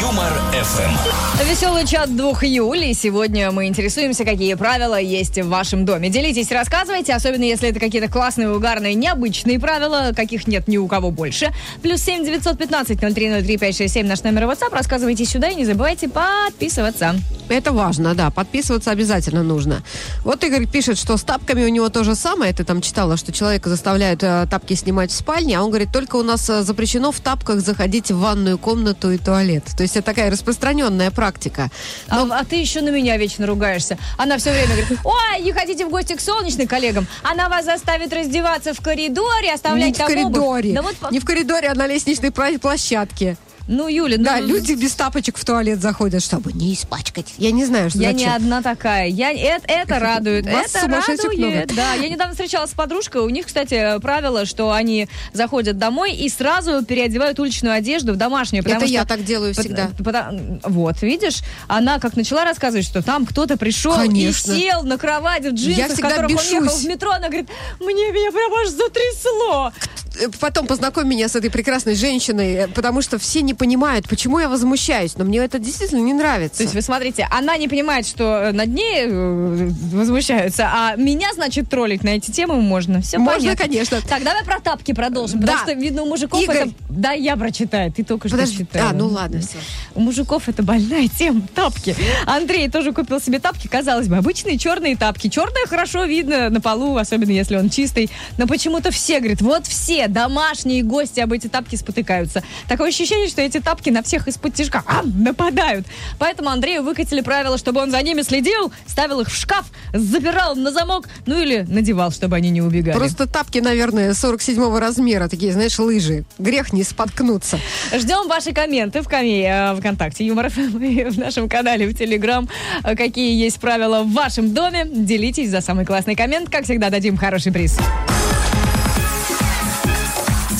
Юмор 0.00 0.32
ФМ. 0.52 1.44
Веселый 1.46 1.86
чат 1.86 2.16
двух 2.16 2.42
Юли. 2.42 2.94
Сегодня 2.94 3.50
мы 3.50 3.66
интересуемся, 3.66 4.24
какие 4.24 4.54
правила 4.54 4.98
есть 4.98 5.38
в 5.38 5.48
вашем 5.48 5.84
доме. 5.84 6.08
Делитесь, 6.08 6.50
рассказывайте, 6.50 7.12
особенно 7.12 7.42
если 7.42 7.68
это 7.68 7.80
какие-то 7.80 8.08
классные, 8.08 8.50
угарные, 8.50 8.94
необычные 8.94 9.60
правила, 9.60 10.12
каких 10.16 10.46
нет 10.46 10.68
ни 10.68 10.78
у 10.78 10.86
кого 10.86 11.10
больше. 11.10 11.52
Плюс 11.82 12.00
семь 12.00 12.24
девятьсот 12.24 12.56
пятнадцать 12.56 13.02
ноль 13.02 13.12
три 13.12 13.28
ноль 13.28 13.42
три 13.42 13.58
пять 13.58 13.76
шесть 13.76 13.92
семь 13.92 14.06
наш 14.06 14.22
номер 14.22 14.44
WhatsApp. 14.44 14.72
Рассказывайте 14.72 15.26
сюда 15.26 15.48
и 15.48 15.54
не 15.54 15.66
забывайте 15.66 16.08
подписываться. 16.08 17.16
Это 17.50 17.72
важно, 17.72 18.14
да. 18.14 18.30
Подписываться 18.30 18.92
обязательно 18.92 19.42
нужно. 19.42 19.82
Вот 20.24 20.42
Игорь 20.44 20.66
пишет, 20.66 20.98
что 20.98 21.16
с 21.16 21.24
тапками 21.24 21.64
у 21.64 21.68
него 21.68 21.88
то 21.90 22.04
же 22.04 22.14
самое. 22.14 22.54
Ты 22.54 22.64
там 22.64 22.80
читала, 22.80 23.16
что 23.16 23.32
человека 23.32 23.68
заставляют 23.68 24.22
э, 24.22 24.46
тапки 24.48 24.74
снимать 24.74 25.10
в 25.10 25.14
спальне, 25.14 25.58
а 25.58 25.62
он 25.62 25.70
говорит, 25.70 25.92
только 25.92 26.16
у 26.16 26.22
нас 26.22 26.48
э, 26.48 26.62
запрещено 26.62 27.10
в 27.10 27.20
тапках 27.20 27.60
заходить 27.60 28.10
в 28.10 28.18
ванную 28.18 28.56
комнату 28.56 29.10
и 29.10 29.18
туалет. 29.18 29.64
То 29.76 29.82
есть 29.82 29.89
это 29.96 30.02
такая 30.06 30.30
распространенная 30.30 31.10
практика. 31.10 31.70
А, 32.08 32.26
а 32.30 32.44
ты 32.44 32.56
еще 32.56 32.80
на 32.80 32.90
меня 32.90 33.16
вечно 33.16 33.46
ругаешься. 33.46 33.98
Она 34.16 34.38
все 34.38 34.52
время 34.52 34.68
говорит, 34.68 34.98
ой, 35.04 35.42
не 35.42 35.52
хотите 35.52 35.84
в 35.86 35.90
гости 35.90 36.14
к 36.14 36.20
солнечным 36.20 36.66
коллегам? 36.66 37.06
Она 37.22 37.48
вас 37.48 37.64
заставит 37.64 38.12
раздеваться 38.12 38.74
в 38.74 38.80
коридоре, 38.80 39.52
оставлять 39.52 39.88
Не 39.88 39.92
в 39.94 39.96
там 39.98 40.06
обувь». 40.06 40.22
коридоре. 40.22 40.72
Да 40.72 40.82
вот, 40.82 41.10
Не 41.10 41.20
в 41.20 41.24
коридоре, 41.24 41.68
а 41.68 41.74
на 41.74 41.86
лестничной 41.86 42.30
площадке. 42.30 43.36
Ну, 43.68 43.88
Юля, 43.88 44.16
ну, 44.18 44.24
Да, 44.24 44.40
люди 44.40 44.72
без 44.72 44.92
тапочек 44.94 45.36
в 45.38 45.44
туалет 45.44 45.80
заходят, 45.80 46.22
чтобы 46.22 46.52
не 46.52 46.74
испачкать. 46.74 47.34
Я 47.38 47.50
не 47.52 47.64
знаю, 47.64 47.90
что 47.90 47.98
Я 48.00 48.12
зачем. 48.12 48.28
не 48.28 48.34
одна 48.34 48.62
такая. 48.62 49.06
Я, 49.08 49.32
это, 49.32 49.64
это 49.68 49.98
радует. 49.98 50.46
Вас 50.46 50.74
это 50.74 50.86
радует. 50.88 51.38
много. 51.38 51.64
Да, 51.76 51.94
я 51.94 52.08
недавно 52.08 52.32
встречалась 52.34 52.70
с 52.70 52.74
подружкой. 52.74 53.22
У 53.22 53.28
них, 53.28 53.46
кстати, 53.46 53.98
правило, 54.00 54.44
что 54.46 54.72
они 54.72 55.08
заходят 55.32 55.78
домой 55.78 56.14
и 56.14 56.28
сразу 56.28 56.84
переодевают 56.84 57.38
уличную 57.38 57.74
одежду 57.74 58.12
в 58.12 58.16
домашнюю. 58.16 58.64
Это 58.66 58.76
что- 58.80 58.86
я 58.86 59.04
так 59.04 59.24
делаю 59.24 59.54
всегда. 59.54 59.90
пота- 60.02 60.60
вот, 60.64 61.02
видишь, 61.02 61.38
она 61.68 61.98
как 61.98 62.16
начала 62.16 62.44
рассказывать, 62.44 62.86
что 62.86 63.02
там 63.02 63.26
кто-то 63.26 63.56
пришел 63.56 63.94
Конечно. 63.94 64.52
и 64.52 64.60
сел 64.60 64.82
на 64.82 64.98
кровать 64.98 65.44
в 65.44 65.50
джинсах, 65.52 65.88
Я 65.88 65.94
в 65.94 66.00
которых 66.00 66.30
он 66.30 66.36
бешусь. 66.36 66.50
ехал 66.52 66.76
в 66.76 66.84
метро. 66.86 67.10
Она 67.10 67.28
говорит, 67.28 67.48
мне 67.78 68.10
меня 68.10 68.30
прям 68.32 68.52
аж 68.62 68.68
затрясло. 68.68 69.72
Э, 70.20 70.28
Потом 70.40 70.66
познакомь 70.66 71.06
меня 71.08 71.28
с 71.28 71.36
этой 71.36 71.50
прекрасной 71.50 71.94
женщиной, 71.94 72.52
э, 72.54 72.68
потому 72.68 73.00
что 73.02 73.18
все 73.18 73.42
не 73.50 73.54
понимают, 73.54 74.08
почему 74.08 74.38
я 74.38 74.48
возмущаюсь, 74.48 75.16
но 75.16 75.24
мне 75.24 75.38
это 75.38 75.58
действительно 75.58 76.00
не 76.00 76.12
нравится. 76.12 76.58
То 76.58 76.62
есть 76.62 76.74
вы 76.74 76.82
смотрите, 76.82 77.26
она 77.32 77.56
не 77.56 77.66
понимает, 77.66 78.06
что 78.06 78.24
э, 78.44 78.52
над 78.52 78.68
ней 78.68 79.06
э, 79.08 79.70
возмущаются, 79.92 80.70
а 80.72 80.94
меня, 80.94 81.32
значит, 81.34 81.68
троллить 81.68 82.04
на 82.04 82.10
эти 82.10 82.30
темы 82.30 82.60
можно. 82.60 83.00
Все 83.02 83.18
Можно, 83.18 83.40
понятно. 83.40 83.64
конечно. 83.64 83.98
Так, 84.08 84.22
давай 84.22 84.44
про 84.44 84.60
тапки 84.60 84.92
продолжим, 84.92 85.40
Да. 85.40 85.46
потому 85.48 85.58
что, 85.70 85.72
видно, 85.80 86.02
у 86.02 86.06
мужиков 86.06 86.40
Игорь. 86.40 86.56
это... 86.56 86.70
Да, 86.88 87.10
я 87.12 87.36
прочитаю, 87.36 87.92
ты 87.92 88.04
только 88.04 88.28
Подожди. 88.28 88.54
что 88.54 88.64
читала. 88.66 88.90
А, 88.90 88.92
ну 88.92 89.08
ладно, 89.08 89.40
все. 89.40 89.58
У 89.96 90.00
мужиков 90.00 90.48
это 90.48 90.62
больная 90.62 91.08
тема, 91.08 91.42
тапки. 91.54 91.96
Андрей 92.26 92.70
тоже 92.70 92.92
купил 92.92 93.20
себе 93.20 93.40
тапки, 93.40 93.66
казалось 93.66 94.06
бы, 94.06 94.16
обычные 94.16 94.58
черные 94.58 94.96
тапки. 94.96 95.28
Черные 95.28 95.66
хорошо 95.66 96.04
видно 96.04 96.50
на 96.50 96.60
полу, 96.60 96.96
особенно 96.96 97.32
если 97.32 97.56
он 97.56 97.68
чистый. 97.68 98.10
Но 98.38 98.46
почему-то 98.46 98.92
все, 98.92 99.18
говорят, 99.18 99.40
вот 99.42 99.66
все 99.66 100.06
домашние 100.06 100.82
гости 100.84 101.18
об 101.18 101.32
эти 101.32 101.48
тапки 101.48 101.74
спотыкаются. 101.76 102.44
Такое 102.68 102.90
ощущение, 102.90 103.28
что 103.28 103.39
эти 103.42 103.60
тапки 103.60 103.90
на 103.90 104.02
всех 104.02 104.28
из-под 104.28 104.54
тяжка 104.54 104.82
а, 104.86 105.02
нападают. 105.02 105.86
Поэтому 106.18 106.50
Андрею 106.50 106.82
выкатили 106.82 107.20
правило, 107.20 107.58
чтобы 107.58 107.80
он 107.80 107.90
за 107.90 108.00
ними 108.02 108.22
следил, 108.22 108.72
ставил 108.86 109.20
их 109.20 109.28
в 109.28 109.34
шкаф, 109.34 109.66
запирал 109.92 110.54
на 110.56 110.72
замок, 110.72 111.08
ну 111.26 111.40
или 111.40 111.64
надевал, 111.68 112.10
чтобы 112.12 112.36
они 112.36 112.50
не 112.50 112.62
убегали. 112.62 112.96
Просто 112.96 113.26
тапки, 113.26 113.58
наверное, 113.58 114.14
47 114.14 114.78
размера, 114.78 115.28
такие, 115.28 115.52
знаешь, 115.52 115.78
лыжи. 115.78 116.24
Грех 116.38 116.72
не 116.72 116.84
споткнуться. 116.84 117.58
Ждем 117.94 118.28
ваши 118.28 118.52
комменты 118.52 119.02
в 119.02 119.08
коме 119.08 119.46
э, 119.46 119.74
ВКонтакте 119.76 120.24
Юмор 120.26 120.48
в 120.50 121.18
нашем 121.18 121.48
канале 121.48 121.86
в 121.86 121.94
Телеграм. 121.94 122.48
Э, 122.84 122.94
Какие 122.96 123.42
есть 123.42 123.60
правила 123.60 124.02
в 124.02 124.12
вашем 124.12 124.52
доме? 124.52 124.86
Делитесь 124.86 125.50
за 125.50 125.60
самый 125.60 125.84
классный 125.84 126.14
коммент. 126.14 126.50
Как 126.50 126.64
всегда, 126.64 126.90
дадим 126.90 127.16
хороший 127.16 127.52
приз. 127.52 127.78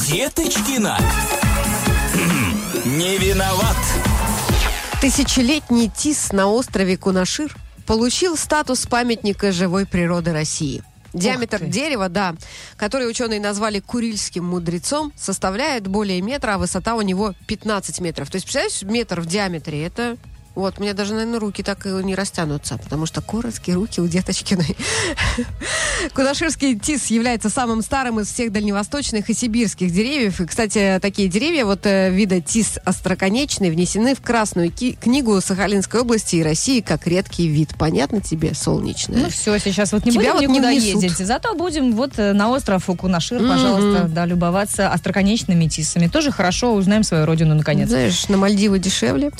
Деточкина. 0.08 0.99
Не 2.90 3.18
виноват. 3.18 3.76
Тысячелетний 5.00 5.88
тис 5.88 6.32
на 6.32 6.49
острове 6.49 6.97
Кунашир 6.97 7.54
получил 7.87 8.37
статус 8.37 8.85
памятника 8.87 9.52
живой 9.52 9.87
природы 9.87 10.32
России. 10.32 10.82
Диаметр 11.12 11.64
дерева, 11.64 12.09
да, 12.09 12.35
который 12.76 13.09
ученые 13.09 13.40
назвали 13.40 13.78
курильским 13.78 14.44
мудрецом, 14.44 15.12
составляет 15.16 15.87
более 15.87 16.20
метра, 16.20 16.54
а 16.54 16.59
высота 16.59 16.97
у 16.97 17.02
него 17.02 17.35
15 17.47 18.00
метров. 18.00 18.28
То 18.28 18.37
есть, 18.37 18.47
представляешь, 18.47 18.82
метр 18.82 19.20
в 19.20 19.26
диаметре, 19.26 19.87
это... 19.87 20.16
Вот, 20.54 20.75
у 20.78 20.83
меня 20.83 20.95
даже, 20.95 21.14
наверное, 21.14 21.38
руки 21.38 21.62
так 21.62 21.87
и 21.87 21.90
не 21.90 22.14
растянутся, 22.14 22.76
потому 22.78 23.07
что 23.07 23.21
короткие 23.21 23.76
руки 23.76 24.00
у 24.00 24.09
деточкиной. 24.09 24.76
Кунаширский 26.14 26.78
тис 26.78 27.07
является 27.07 27.50
самым 27.50 27.83
старым 27.83 28.21
из 28.21 28.33
всех 28.33 28.52
дальневосточных 28.52 29.30
и 29.30 29.35
сибирских 29.35 29.92
деревьев. 29.92 30.40
И, 30.40 30.47
кстати, 30.47 30.99
такие 31.00 31.28
деревья 31.28 31.64
вот 31.64 31.87
э, 31.87 32.11
вида 32.11 32.40
тис 32.40 32.78
остроконечный 32.85 33.71
внесены 33.71 34.14
в 34.14 34.21
Красную 34.21 34.73
книгу 34.73 35.40
Сахалинской 35.40 36.00
области 36.00 36.37
и 36.37 36.42
России 36.42 36.80
как 36.80 37.07
редкий 37.07 37.47
вид. 37.49 37.71
Понятно 37.78 38.21
тебе, 38.21 38.54
солнечная? 38.54 39.21
Ну 39.21 39.30
все, 39.30 39.59
сейчас 39.59 39.92
вот 39.92 40.04
не 40.04 40.12
Тебя 40.12 40.35
будем 40.35 40.35
вот 40.35 40.40
не 40.40 40.47
никуда 40.59 40.69
внесут. 40.71 41.02
ездить. 41.02 41.26
Зато 41.26 41.54
будем 41.54 41.95
вот 41.95 42.19
э, 42.19 42.33
на 42.33 42.50
остров 42.50 42.87
Кунашир, 42.87 43.38
пожалуйста, 43.38 44.09
да, 44.09 44.26
любоваться 44.26 44.90
остроконечными 44.90 45.66
тисами. 45.66 46.09
Тоже 46.09 46.33
хорошо 46.33 46.75
узнаем 46.75 47.02
свою 47.04 47.25
родину 47.26 47.54
наконец. 47.54 47.88
Знаешь, 47.88 48.28
на 48.28 48.37
Мальдивы 48.37 48.78
дешевле. 48.78 49.30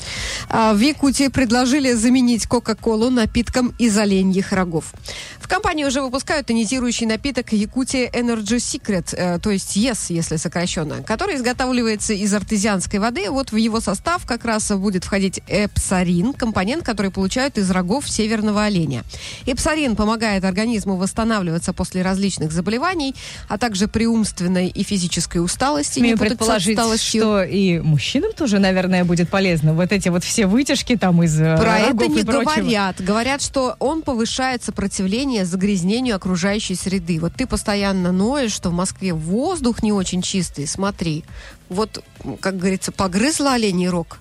А 0.49 0.73
в 0.73 0.79
Якутии 1.01 1.29
предложили 1.29 1.93
заменить 1.93 2.45
Кока-Колу 2.45 3.09
напитком 3.09 3.73
из 3.79 3.97
оленьих 3.97 4.51
рогов. 4.51 4.93
В 5.39 5.47
компании 5.47 5.83
уже 5.83 5.99
выпускают 5.99 6.45
тонизирующий 6.45 7.07
напиток 7.07 7.53
Якутия 7.53 8.07
Energy 8.11 8.57
Secret, 8.57 9.15
э, 9.15 9.39
то 9.39 9.49
есть 9.49 9.75
ЕС, 9.75 10.11
если 10.11 10.35
сокращенно, 10.35 11.01
который 11.01 11.37
изготавливается 11.37 12.13
из 12.13 12.31
артезианской 12.31 12.99
воды. 12.99 13.31
Вот 13.31 13.51
в 13.51 13.55
его 13.55 13.79
состав 13.79 14.27
как 14.27 14.45
раз 14.45 14.71
будет 14.73 15.03
входить 15.03 15.41
эпсарин, 15.47 16.33
компонент, 16.33 16.85
который 16.85 17.09
получают 17.09 17.57
из 17.57 17.71
рогов 17.71 18.07
северного 18.07 18.65
оленя. 18.65 19.03
Эпсарин 19.47 19.95
помогает 19.95 20.45
организму 20.45 20.97
восстанавливаться 20.97 21.73
после 21.73 22.03
различных 22.03 22.51
заболеваний, 22.51 23.15
а 23.49 23.57
также 23.57 23.87
при 23.87 24.05
умственной 24.05 24.67
и 24.67 24.83
физической 24.83 25.39
усталости. 25.39 25.97
Смею 25.97 26.19
предположить, 26.19 26.79
что 26.99 27.43
и 27.43 27.79
мужчинам 27.79 28.33
тоже, 28.33 28.59
наверное, 28.59 29.03
будет 29.03 29.29
полезно. 29.29 29.73
Вот 29.73 29.91
эти 29.91 30.09
вот 30.09 30.23
все 30.23 30.45
вытяжки 30.45 30.90
там 30.97 31.23
из 31.23 31.39
э, 31.39 31.57
Про 31.57 31.79
это 31.79 32.07
не 32.07 32.23
говорят. 32.23 33.01
Говорят, 33.01 33.41
что 33.41 33.75
он 33.79 34.01
повышает 34.01 34.63
сопротивление 34.63 35.45
загрязнению 35.45 36.15
окружающей 36.15 36.75
среды. 36.75 37.19
Вот 37.19 37.33
ты 37.33 37.47
постоянно 37.47 38.11
ноешь, 38.11 38.51
что 38.51 38.69
в 38.69 38.73
Москве 38.73 39.13
воздух 39.13 39.83
не 39.83 39.91
очень 39.91 40.21
чистый. 40.21 40.67
Смотри, 40.67 41.23
вот, 41.69 42.03
как 42.39 42.57
говорится, 42.57 42.91
погрызла 42.91 43.53
оленей 43.53 43.89
рог. 43.89 44.19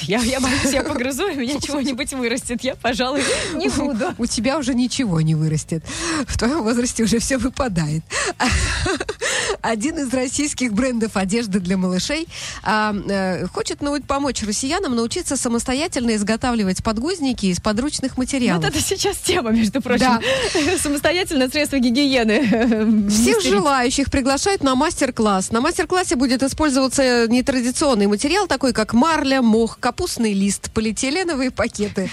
Я, 0.00 0.20
я 0.20 0.40
боюсь, 0.40 0.72
я 0.72 0.82
погрызу, 0.82 1.28
и 1.28 1.36
у 1.36 1.40
меня 1.40 1.60
чего-нибудь 1.60 2.12
вырастет. 2.12 2.62
Я, 2.62 2.74
пожалуй, 2.76 3.22
не 3.54 3.68
буду. 3.76 4.14
У 4.18 4.26
тебя 4.26 4.58
уже 4.58 4.74
ничего 4.74 5.20
не 5.20 5.34
вырастет. 5.34 5.84
В 6.26 6.38
твоем 6.38 6.62
возрасте 6.62 7.02
уже 7.02 7.18
все 7.18 7.38
выпадает. 7.38 8.02
Один 9.60 9.98
из 9.98 10.12
российских 10.12 10.72
брендов 10.72 11.16
одежды 11.16 11.60
для 11.60 11.76
малышей 11.76 12.26
а, 12.62 12.94
э, 13.08 13.46
хочет 13.46 13.80
нау- 13.80 14.02
помочь 14.02 14.42
россиянам 14.42 14.94
научиться 14.96 15.36
самостоятельно 15.36 16.16
изготавливать 16.16 16.82
подгузники 16.82 17.46
из 17.46 17.60
подручных 17.60 18.16
материалов. 18.16 18.64
Вот 18.64 18.74
это 18.74 18.82
сейчас 18.82 19.18
тема, 19.18 19.50
между 19.50 19.80
прочим. 19.80 20.20
Самостоятельно 20.82 21.48
средства 21.48 21.78
гигиены. 21.78 23.08
Всех 23.08 23.40
желающих 23.42 24.10
приглашают 24.10 24.62
на 24.62 24.74
мастер-класс. 24.74 25.50
На 25.52 25.60
мастер-классе 25.60 26.16
будет 26.16 26.42
использоваться 26.42 27.28
нетрадиционный 27.28 28.06
материал, 28.06 28.46
такой 28.46 28.72
как 28.72 28.94
марля, 28.94 29.42
мох, 29.62 29.78
капустный 29.78 30.32
лист, 30.32 30.72
полиэтиленовые 30.72 31.50
пакеты. 31.52 32.10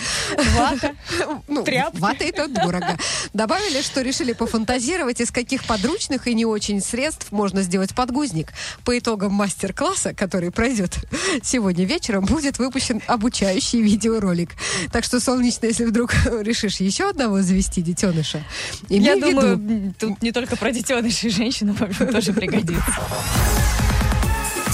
Вата. 0.55 0.93
Ну, 1.47 1.63
Тряпки. 1.63 1.99
вата 1.99 2.23
это 2.23 2.47
дорого. 2.47 2.97
Добавили, 3.33 3.81
что 3.81 4.01
решили 4.01 4.33
пофантазировать, 4.33 5.19
из 5.19 5.31
каких 5.31 5.63
подручных 5.63 6.27
и 6.27 6.35
не 6.35 6.45
очень 6.45 6.79
средств 6.81 7.31
можно 7.31 7.63
сделать 7.63 7.95
подгузник. 7.95 8.53
По 8.85 8.97
итогам 8.97 9.33
мастер-класса, 9.33 10.13
который 10.13 10.51
пройдет 10.51 10.97
сегодня 11.41 11.85
вечером, 11.85 12.25
будет 12.25 12.59
выпущен 12.59 13.01
обучающий 13.07 13.81
видеоролик. 13.81 14.51
Так 14.91 15.03
что, 15.03 15.19
солнечно, 15.19 15.65
если 15.65 15.85
вдруг 15.85 16.13
решишь 16.41 16.77
еще 16.77 17.09
одного 17.09 17.41
завести 17.41 17.81
детеныша, 17.81 18.43
имей 18.89 19.05
Я 19.05 19.15
виду, 19.15 19.29
думаю, 19.31 19.53
м, 19.53 19.95
тут 19.97 20.21
не 20.21 20.31
только 20.31 20.55
про 20.55 20.71
детенышей 20.71 21.29
общем, 21.29 21.75
тоже 22.11 22.33
пригодится. 22.33 22.93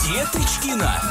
Деточкина. 0.05 1.01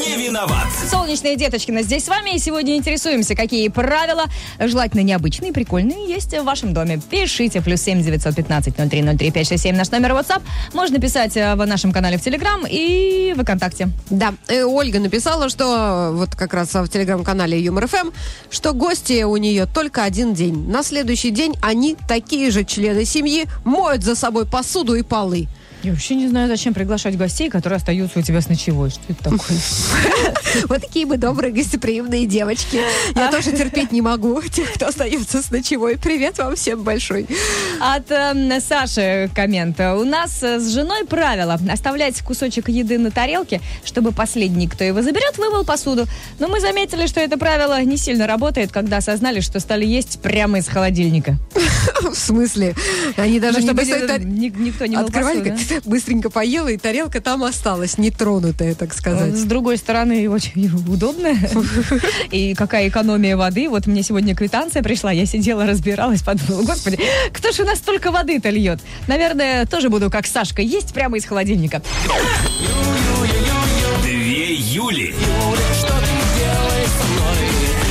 Не 0.00 0.16
виноват. 0.16 0.66
Солнечные 0.90 1.36
деточкина 1.36 1.82
здесь 1.82 2.04
с 2.04 2.08
вами, 2.08 2.34
и 2.34 2.38
сегодня 2.38 2.76
интересуемся, 2.76 3.34
какие 3.34 3.68
правила, 3.68 4.24
желательно 4.58 5.02
необычные, 5.02 5.52
прикольные, 5.52 6.08
есть 6.08 6.32
в 6.32 6.42
вашем 6.42 6.72
доме. 6.72 7.00
Пишите, 7.10 7.60
плюс 7.60 7.82
семь 7.82 8.02
девятьсот 8.02 8.34
пятнадцать 8.34 8.78
ноль 8.78 8.88
три 8.88 9.02
ноль 9.02 9.18
три 9.18 9.30
пять 9.30 9.48
шесть 9.48 9.62
семь 9.62 9.76
наш 9.76 9.90
номер 9.90 10.12
WhatsApp. 10.12 10.42
Можно 10.72 10.98
писать 11.00 11.36
э, 11.36 11.54
в 11.54 11.66
нашем 11.66 11.92
канале 11.92 12.16
в 12.16 12.22
Телеграм 12.22 12.64
и 12.68 13.34
ВКонтакте. 13.38 13.88
Да, 14.08 14.32
э, 14.48 14.62
Ольга 14.62 15.00
написала, 15.00 15.50
что 15.50 15.64
э, 15.64 16.16
вот 16.16 16.34
как 16.34 16.54
раз 16.54 16.72
в 16.72 16.88
телеграм-канале 16.88 17.60
Юмор 17.60 17.86
ФМ, 17.86 18.10
что 18.48 18.72
гости 18.72 19.22
у 19.22 19.36
нее 19.36 19.66
только 19.66 20.04
один 20.04 20.32
день. 20.32 20.68
На 20.70 20.82
следующий 20.82 21.30
день 21.30 21.54
они, 21.60 21.96
такие 22.08 22.50
же 22.50 22.64
члены 22.64 23.04
семьи, 23.04 23.44
моют 23.64 24.02
за 24.02 24.14
собой 24.14 24.46
посуду 24.46 24.94
и 24.94 25.02
полы. 25.02 25.46
Я 25.82 25.92
вообще 25.92 26.14
не 26.14 26.28
знаю, 26.28 26.46
зачем 26.46 26.74
приглашать 26.74 27.16
гостей, 27.16 27.48
которые 27.48 27.78
остаются 27.78 28.18
у 28.18 28.22
тебя 28.22 28.42
с 28.42 28.48
ночевой. 28.48 28.90
Что 28.90 29.00
это 29.08 29.24
такое? 29.24 29.40
Вот 30.68 30.80
такие 30.80 31.06
мы 31.06 31.16
добрые, 31.16 31.52
гостеприимные 31.52 32.26
девочки. 32.26 32.80
Я 33.14 33.30
тоже 33.30 33.52
терпеть 33.52 33.92
не 33.92 34.02
могу 34.02 34.42
тех, 34.42 34.72
кто 34.72 34.88
остается 34.88 35.42
с 35.42 35.50
ночевой. 35.50 35.96
Привет 35.96 36.38
вам 36.38 36.56
всем 36.56 36.82
большой. 36.82 37.26
От 37.80 38.10
эм, 38.10 38.60
Саши 38.60 39.30
коммент. 39.34 39.78
У 39.78 40.04
нас 40.04 40.42
э, 40.42 40.58
с 40.58 40.72
женой 40.72 41.06
правило 41.06 41.58
оставлять 41.70 42.20
кусочек 42.22 42.68
еды 42.68 42.98
на 42.98 43.10
тарелке, 43.12 43.60
чтобы 43.84 44.10
последний, 44.10 44.66
кто 44.66 44.82
его 44.82 45.02
заберет, 45.02 45.38
вымыл 45.38 45.64
посуду. 45.64 46.06
Но 46.40 46.48
мы 46.48 46.60
заметили, 46.60 47.06
что 47.06 47.20
это 47.20 47.38
правило 47.38 47.80
не 47.82 47.96
сильно 47.96 48.26
работает, 48.26 48.72
когда 48.72 48.96
осознали, 48.96 49.40
что 49.40 49.60
стали 49.60 49.86
есть 49.86 50.20
прямо 50.20 50.58
из 50.58 50.66
холодильника. 50.68 51.36
В 52.02 52.14
смысле? 52.14 52.74
Они 53.16 53.38
даже 53.38 53.60
не 53.60 53.66
чтобы 53.66 53.84
никто 53.84 54.86
не 54.86 54.96
Открывали, 54.96 55.56
быстренько 55.84 56.30
поела, 56.30 56.68
и 56.68 56.76
тарелка 56.76 57.20
там 57.20 57.44
осталась, 57.44 57.98
нетронутая, 57.98 58.74
так 58.74 58.94
сказать. 58.94 59.34
С 59.34 59.44
другой 59.44 59.76
стороны, 59.76 60.28
очень 60.28 60.70
удобно. 60.88 61.36
И 62.30 62.54
какая 62.54 62.88
экономия 62.88 63.36
воды. 63.36 63.68
Вот 63.68 63.86
мне 63.86 64.02
сегодня 64.02 64.34
квитанция 64.34 64.82
пришла, 64.82 65.12
я 65.12 65.26
сидела, 65.26 65.66
разбиралась, 65.66 66.22
подумала, 66.22 66.62
господи, 66.62 66.98
кто 67.32 67.52
же 67.52 67.62
у 67.62 67.66
нас 67.66 67.78
столько 67.78 68.10
воды-то 68.10 68.50
льет? 68.50 68.80
Наверное, 69.06 69.66
тоже 69.66 69.88
буду, 69.88 70.10
как 70.10 70.26
Сашка, 70.26 70.62
есть 70.62 70.92
прямо 70.92 71.16
из 71.16 71.24
холодильника. 71.24 71.82
Две 74.02 74.54
Юли. 74.54 75.14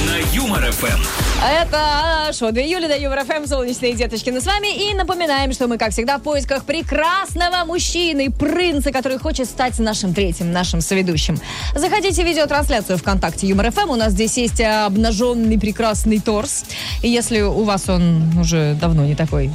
На 0.08 0.36
Юмор 0.36 0.72
ФМ. 0.72 1.19
Это 1.42 2.34
шоу 2.34 2.52
2 2.52 2.62
Юли 2.64 2.90
на 2.90 2.96
Юмор 2.96 3.24
ФМ, 3.24 3.46
солнечные 3.48 3.94
деточки 3.94 4.30
с 4.30 4.46
вами. 4.46 4.92
И 4.92 4.94
напоминаем, 4.94 5.54
что 5.54 5.68
мы, 5.68 5.78
как 5.78 5.92
всегда, 5.92 6.18
в 6.18 6.22
поисках 6.22 6.66
прекрасного 6.66 7.64
мужчины, 7.66 8.30
принца, 8.30 8.92
который 8.92 9.18
хочет 9.20 9.48
стать 9.48 9.80
нашим 9.80 10.14
третьим, 10.14 10.52
нашим 10.52 10.82
соведущим. 10.82 11.38
Заходите 11.74 12.24
в 12.24 12.26
видеотрансляцию 12.26 12.98
ВКонтакте 12.98 13.48
Юмор 13.48 13.72
ФМ. 13.72 13.90
У 13.90 13.96
нас 13.96 14.12
здесь 14.12 14.38
есть 14.38 14.60
обнаженный 14.60 15.58
прекрасный 15.58 16.20
торс. 16.20 16.66
И 17.02 17.10
если 17.10 17.40
у 17.40 17.64
вас 17.64 17.88
он 17.88 18.38
уже 18.38 18.78
давно 18.80 19.06
не 19.06 19.16
такой 19.16 19.50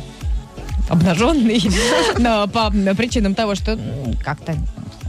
обнаженный, 0.89 1.63
но 2.19 2.49
по 2.49 2.71
причинам 2.97 3.35
того, 3.35 3.55
что 3.55 3.79
как-то 4.25 4.57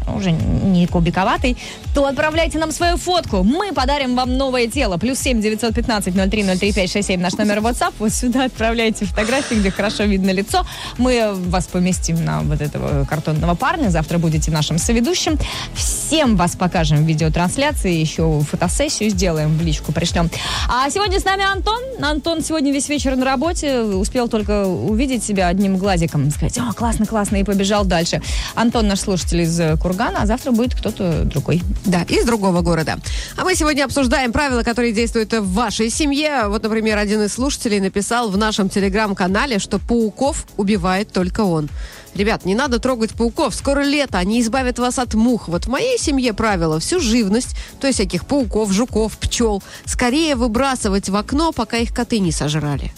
уже 0.08 0.32
не 0.32 0.88
кубиковатый, 0.88 1.58
то 1.94 2.06
отправляйте 2.06 2.58
нам 2.60 2.72
свою 2.72 2.98
фотку. 2.98 3.44
Мы 3.44 3.74
подарим 3.74 4.16
вам 4.16 4.38
новое 4.38 4.68
тело. 4.68 4.98
Плюс 4.98 5.20
семь 5.20 5.42
девятьсот 5.42 5.74
пятнадцать 5.74 6.16
ноль 6.16 6.30
три 6.30 6.44
ноль 6.44 6.58
три 6.58 6.74
пять 6.74 6.92
шесть 6.92 7.08
семь 7.08 7.22
наш 7.22 7.34
номер 7.34 7.60
WhatsApp. 7.60 7.94
Вот 8.00 8.14
сюда 8.14 8.46
отправляйте 8.46 9.06
фотографии, 9.06 9.56
где 9.56 9.72
хорошо 9.72 10.04
видно 10.04 10.32
лицо. 10.32 10.66
Мы 10.98 11.34
вас 11.34 11.68
поместим 11.68 12.24
на 12.24 12.42
вот 12.42 12.62
этого 12.62 13.06
картонного 13.06 13.56
парня. 13.56 13.90
Завтра 13.90 14.18
будете 14.18 14.52
нашим 14.52 14.78
соведущим. 14.78 15.38
Всем 15.74 16.36
вас 16.36 16.56
покажем 16.56 17.00
в 17.00 17.08
видеотрансляции. 17.08 17.94
Еще 17.94 18.42
фотосессию 18.50 19.10
сделаем, 19.10 19.58
в 19.58 19.62
личку 19.62 19.92
пришлем. 19.92 20.30
А 20.70 20.90
сегодня 20.90 21.20
с 21.20 21.26
нами 21.26 21.44
Антон. 21.44 21.82
Антон 22.02 22.42
сегодня 22.42 22.72
весь 22.72 22.90
вечер 22.90 23.16
на 23.16 23.26
работе. 23.26 23.80
Успел 23.82 24.28
только 24.28 24.66
увидеть 24.68 25.24
себя 25.24 25.48
одним 25.48 25.78
глазиком. 25.78 26.30
Сказать, 26.30 26.58
о, 26.58 26.74
классно, 26.74 27.06
классно, 27.06 27.38
и 27.38 27.44
побежал 27.44 27.86
дальше. 27.86 28.22
Антон 28.56 28.88
наш 28.88 29.00
слушатель 29.00 29.42
из 29.42 29.60
э, 29.60 29.78
Кургана, 29.96 30.22
а 30.24 30.26
завтра 30.26 30.52
будет 30.52 30.76
кто-то 30.76 31.24
другой. 31.24 31.62
Да, 31.86 32.04
из 32.08 32.26
другого 32.26 32.62
города. 32.62 32.98
А 33.38 33.44
мы 33.44 33.56
сегодня 33.56 33.86
обсуждаем 33.86 34.32
правила, 34.32 34.64
которые 34.64 34.92
действуют 34.94 35.32
в 35.34 35.54
вашей 35.54 35.90
семье. 35.90 36.48
Вот, 36.48 36.64
например, 36.64 36.98
один 36.98 37.22
из 37.22 37.34
слушателей 37.34 37.80
написал 37.80 38.30
в 38.30 38.38
нашем 38.38 38.70
телеграм-канале, 38.70 39.60
что 39.60 39.80
пауков 39.80 40.46
убивает 40.58 41.12
только 41.12 41.42
он. 41.42 41.70
Ребят, 42.14 42.46
не 42.46 42.56
надо 42.56 42.80
трогать 42.80 43.12
пауков. 43.14 43.56
Скоро 43.56 43.82
лето, 43.82 44.18
они 44.18 44.42
избавят 44.42 44.80
вас 44.80 45.00
от 45.00 45.14
мух. 45.14 45.48
Вот 45.48 45.66
в 45.66 45.70
моей 45.70 45.98
семье 45.98 46.34
правило 46.34 46.80
всю 46.80 47.00
живность, 47.00 47.56
то 47.80 47.88
есть 47.88 48.00
всяких 48.00 48.26
пауков, 48.26 48.72
жуков, 48.72 49.18
пчел, 49.18 49.64
скорее 49.86 50.36
выбрасывать 50.36 51.10
в 51.10 51.16
окно, 51.16 51.52
пока 51.52 51.78
их 51.78 51.94
коты 51.94 52.20
не 52.20 52.32
сожрали. 52.32 52.92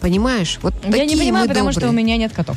Понимаешь? 0.00 0.58
Вот 0.62 0.72
Я 0.82 0.88
не 0.90 0.98
такие 1.00 1.18
понимаю, 1.18 1.44
мы 1.44 1.48
потому 1.48 1.72
что 1.72 1.80
у 1.80 1.84
добрые. 1.84 2.04
меня 2.04 2.16
нет 2.16 2.32
котов. 2.32 2.56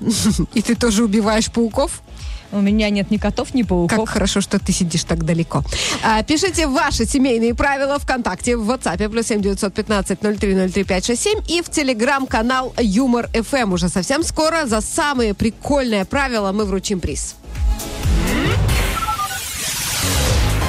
И 0.54 0.62
ты 0.62 0.74
тоже 0.74 1.04
убиваешь 1.04 1.50
пауков? 1.50 2.02
У 2.50 2.60
меня 2.62 2.88
нет 2.88 3.10
ни 3.10 3.18
котов, 3.18 3.52
ни 3.52 3.60
Как 3.60 3.68
пауков. 3.68 4.08
хорошо, 4.08 4.40
что 4.40 4.58
ты 4.58 4.72
сидишь 4.72 5.04
так 5.04 5.24
далеко. 5.24 5.62
А, 6.02 6.22
пишите 6.22 6.66
ваши 6.66 7.04
семейные 7.04 7.54
правила 7.54 7.98
ВКонтакте, 7.98 8.56
в 8.56 8.70
WhatsApp, 8.70 9.06
плюс 9.10 9.26
семь 9.26 9.42
девятьсот 9.42 9.74
пятнадцать 9.74 10.22
ноль 10.22 10.38
три 10.38 10.54
ноль 10.54 10.70
три 10.70 10.84
пять 10.84 11.04
шесть 11.04 11.22
семь 11.22 11.40
и 11.46 11.60
в 11.60 11.68
Телеграм-канал 11.68 12.72
Юмор 12.78 13.28
ФМ. 13.34 13.74
Уже 13.74 13.90
совсем 13.90 14.22
скоро 14.22 14.64
за 14.64 14.80
самые 14.80 15.34
прикольные 15.34 16.06
правила 16.06 16.52
мы 16.52 16.64
вручим 16.64 17.00
приз. 17.00 17.36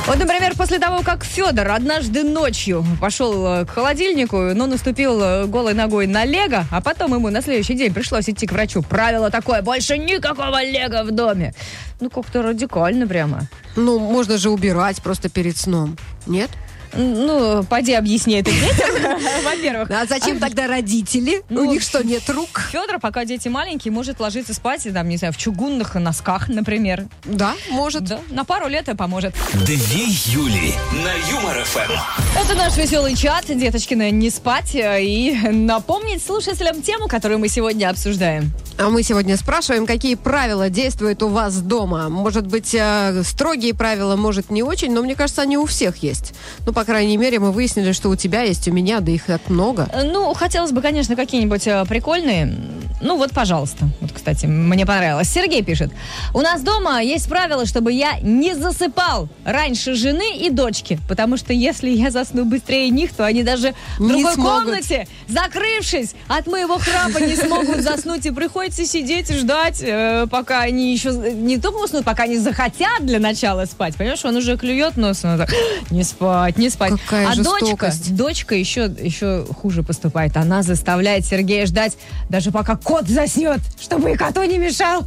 Вот, 0.10 0.18
например, 0.18 0.56
после 0.58 0.80
того, 0.80 1.04
как 1.04 1.24
Федор 1.24 1.70
однажды 1.70 2.24
ночью 2.24 2.84
пошел 3.00 3.46
э, 3.46 3.66
к 3.66 3.70
холодильнику, 3.70 4.38
но 4.56 4.66
наступил 4.66 5.22
э, 5.22 5.46
голой 5.46 5.76
ногой 5.76 6.08
на 6.08 6.26
лего, 6.26 6.66
а 6.72 6.82
потом 6.82 7.14
ему 7.14 7.30
на 7.30 7.44
следующий 7.44 7.76
день 7.76 7.94
пришлось 7.94 8.28
идти 8.28 8.48
к 8.48 8.52
врачу. 8.52 8.82
Правило 8.82 9.30
такое, 9.30 9.62
больше 9.62 10.00
никакого 10.00 10.64
лего 10.64 11.04
в 11.04 11.12
доме. 11.12 11.54
Ну, 12.00 12.10
как-то 12.10 12.42
радикально 12.42 13.06
прямо. 13.06 13.42
Ну, 13.76 14.00
можно 14.00 14.40
же 14.40 14.50
убирать 14.50 15.00
просто 15.04 15.30
перед 15.30 15.58
сном. 15.58 15.96
Нет? 16.26 16.50
Ну, 16.94 17.64
поди 17.64 17.94
объясни 17.94 18.36
это 18.36 18.52
детям, 18.52 18.90
во-первых. 19.44 19.92
А 19.92 20.06
зачем 20.06 20.40
тогда 20.40 20.68
родители? 20.68 21.44
Ну, 21.50 21.62
У 21.62 21.66
них 21.66 21.82
что, 21.82 22.04
нет 22.04 22.30
рук? 22.30 22.70
Федор, 22.72 23.00
пока 23.00 23.26
дети 23.26 23.48
маленькие, 23.48 23.92
может 23.92 24.20
ложиться 24.20 24.54
спать, 24.54 24.88
там, 24.94 25.08
не 25.08 25.18
знаю, 25.18 25.34
в 25.34 25.38
чугунных 25.38 25.96
носках, 25.96 26.48
например. 26.48 27.06
Да, 27.26 27.54
может. 27.70 28.04
Да, 28.04 28.20
на 28.30 28.46
пару 28.46 28.68
лет 28.68 28.90
и 28.90 28.96
поможет. 28.96 29.36
Две 29.54 30.06
Юли. 30.26 30.74
На 30.92 31.14
Юмор 31.32 31.64
ФМ. 31.64 31.92
Это 32.40 32.56
наш 32.56 32.78
веселый 32.78 33.16
чат, 33.16 33.46
деточкина, 33.48 34.12
не 34.12 34.30
спать 34.30 34.76
э, 34.76 35.04
и 35.04 35.36
напомнить 35.50 36.24
слушателям 36.24 36.82
тему, 36.82 37.08
которую 37.08 37.40
мы 37.40 37.50
сегодня 37.50 37.90
обсуждаем. 37.90 38.52
А 38.78 38.90
мы 38.90 39.04
сегодня 39.04 39.36
спрашиваем, 39.36 39.86
какие 39.86 40.16
правила 40.16 40.70
действуют 40.70 41.22
у 41.22 41.28
вас 41.28 41.58
дома. 41.58 42.08
Может 42.10 42.48
быть, 42.48 42.74
э, 42.74 43.24
строгие 43.24 43.74
правила, 43.74 44.16
может, 44.16 44.50
не 44.50 44.64
очень, 44.64 44.94
но 44.94 45.02
мне 45.02 45.16
кажется, 45.16 45.42
они 45.42 45.58
у 45.58 45.66
всех 45.66 45.98
есть. 45.98 46.34
Ну, 46.66 46.72
по 46.80 46.86
крайней 46.86 47.18
мере, 47.18 47.40
мы 47.40 47.52
выяснили, 47.52 47.92
что 47.92 48.08
у 48.08 48.16
тебя 48.16 48.44
есть, 48.44 48.70
у 48.70 48.72
меня, 48.72 49.02
да 49.02 49.12
их 49.12 49.26
так 49.26 49.50
много. 49.50 49.90
Э, 49.92 50.04
Ну, 50.04 50.34
хотелось 50.34 50.72
бы, 50.72 50.82
конечно, 50.82 51.18
какие-нибудь 51.18 51.68
э, 51.68 51.84
прикольные. 51.84 52.56
Ну 53.02 53.18
вот, 53.18 53.32
пожалуйста. 53.32 53.90
Вот, 54.02 54.12
кстати, 54.12 54.46
мне 54.46 54.86
понравилось. 54.86 55.30
Сергей 55.30 55.64
пишет. 55.64 55.92
У 56.34 56.42
нас 56.42 56.62
дома 56.62 57.02
есть 57.02 57.30
правило, 57.30 57.66
чтобы 57.66 57.94
я 57.94 58.20
не 58.20 58.56
засыпал 58.56 59.30
раньше 59.46 59.94
жены 59.96 60.38
и 60.38 60.50
дочки. 60.50 61.00
Потому 61.08 61.38
что 61.38 61.54
если 61.54 61.90
я 61.90 62.12
засну 62.12 62.46
быстрее 62.46 62.90
них, 62.90 63.14
то 63.14 63.26
они 63.26 63.44
даже 63.44 63.74
в 63.98 64.02
Не 64.02 64.10
другой 64.10 64.34
смогут. 64.34 64.64
комнате, 64.64 65.08
закрывшись 65.28 66.14
от 66.28 66.48
моего 66.48 66.78
храпа, 66.78 67.20
не 67.24 67.36
смогут 67.36 67.82
заснуть. 67.82 68.26
И 68.26 68.32
приходится 68.32 68.86
сидеть 68.86 69.30
и 69.30 69.36
ждать, 69.36 69.82
э, 69.82 70.28
пока 70.30 70.62
они 70.62 70.92
еще 70.92 71.12
не 71.12 71.58
только 71.58 71.78
уснут, 71.78 72.04
пока 72.04 72.24
они 72.24 72.38
захотят 72.38 73.06
для 73.06 73.20
начала 73.20 73.66
спать. 73.66 73.96
Понимаешь, 73.96 74.24
он 74.26 74.36
уже 74.36 74.58
клюет 74.58 74.98
носом. 74.98 75.32
он 75.32 75.38
так, 75.38 75.54
не 75.90 76.04
спать, 76.04 76.58
не 76.58 76.70
спать. 76.70 76.94
Какая 77.06 77.28
а 77.28 77.36
дочка, 77.36 77.60
жестокость. 77.60 78.16
дочка 78.16 78.56
еще, 78.56 78.92
еще 79.02 79.46
хуже 79.62 79.84
поступает. 79.84 80.36
Она 80.36 80.64
заставляет 80.64 81.26
Сергея 81.26 81.66
ждать, 81.66 81.98
даже 82.30 82.52
пока 82.52 82.76
кот 82.90 83.08
заснет, 83.08 83.60
чтобы 83.80 84.14
и 84.14 84.16
коту 84.16 84.42
не 84.46 84.58
мешал. 84.58 85.06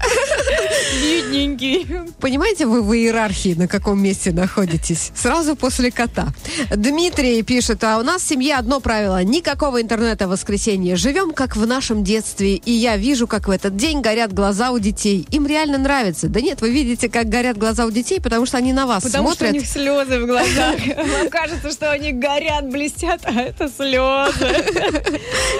Бедненький. 1.03 1.85
Понимаете, 2.21 2.67
вы 2.67 2.81
в 2.81 2.93
иерархии 2.95 3.55
на 3.55 3.67
каком 3.67 4.01
месте 4.01 4.31
находитесь? 4.31 5.11
Сразу 5.17 5.57
после 5.57 5.91
кота. 5.91 6.29
Дмитрий 6.71 7.43
пишет, 7.43 7.83
а 7.83 7.99
у 7.99 8.03
нас 8.03 8.23
в 8.23 8.29
семье 8.29 8.55
одно 8.55 8.79
правило. 8.79 9.25
Никакого 9.25 9.83
интернета 9.83 10.29
в 10.29 10.31
воскресенье. 10.31 10.95
Живем 10.95 11.33
как 11.33 11.57
в 11.57 11.67
нашем 11.67 12.05
детстве. 12.05 12.55
И 12.55 12.71
я 12.71 12.97
вижу, 12.97 13.27
как 13.27 13.49
в 13.49 13.51
этот 13.51 13.75
день 13.75 14.01
горят 14.01 14.33
глаза 14.33 14.71
у 14.71 14.79
детей. 14.79 15.27
Им 15.33 15.49
реально 15.49 15.79
нравится. 15.79 16.29
Да 16.29 16.41
нет, 16.41 16.61
вы 16.61 16.71
видите, 16.71 17.09
как 17.09 17.29
горят 17.29 17.59
глаза 17.59 17.85
у 17.85 17.91
детей, 17.91 18.21
потому 18.21 18.47
что 18.47 18.59
они 18.59 18.73
на 18.73 18.87
вас 18.87 19.03
Потому 19.03 19.33
что 19.33 19.45
у 19.45 19.49
смотрят. 19.49 19.61
них 19.61 19.67
слезы 19.69 20.21
в 20.21 20.27
глазах. 20.27 20.77
Вам 21.19 21.29
кажется, 21.31 21.73
что 21.73 21.91
они 21.91 22.13
горят, 22.13 22.71
блестят, 22.71 23.23
а 23.25 23.33
это 23.33 23.69
слезы. 23.69 24.65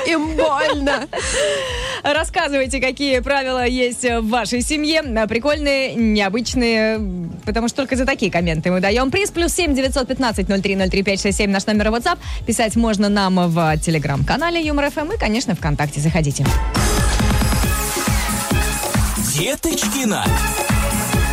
Им 0.07 0.37
больно. 0.37 1.09
Рассказывайте, 2.13 2.81
какие 2.81 3.21
правила 3.21 3.67
есть 3.67 4.05
в 4.05 4.29
вашей 4.29 4.61
семье. 4.61 5.01
А, 5.01 5.27
Прикольные, 5.27 5.95
необычные, 5.95 7.01
потому 7.47 7.69
что 7.69 7.79
только 7.79 7.97
за 7.97 8.05
такие 8.05 8.31
комменты 8.31 8.71
мы 8.71 8.81
даем 8.81 9.11
приз. 9.11 9.31
Плюс 9.31 9.53
семь 9.53 9.75
девятьсот 9.75 10.09
пятнадцать 10.09 10.49
ноль 10.49 10.61
три 10.61 10.77
ноль 10.77 10.91
три 10.91 11.03
пять 11.03 11.23
шесть 11.23 11.39
семь 11.39 11.51
наш 11.51 11.67
номер 11.67 11.89
WhatsApp. 11.89 12.19
Писать 12.47 12.77
можно 12.77 13.09
нам 13.09 13.49
в 13.51 13.79
телеграм-канале 13.79 14.61
Юмор 14.63 14.91
ФМ 14.91 15.13
и, 15.13 15.19
конечно, 15.19 15.55
ВКонтакте. 15.55 16.01
Заходите. 16.01 16.45
Деточкина. 19.35 20.27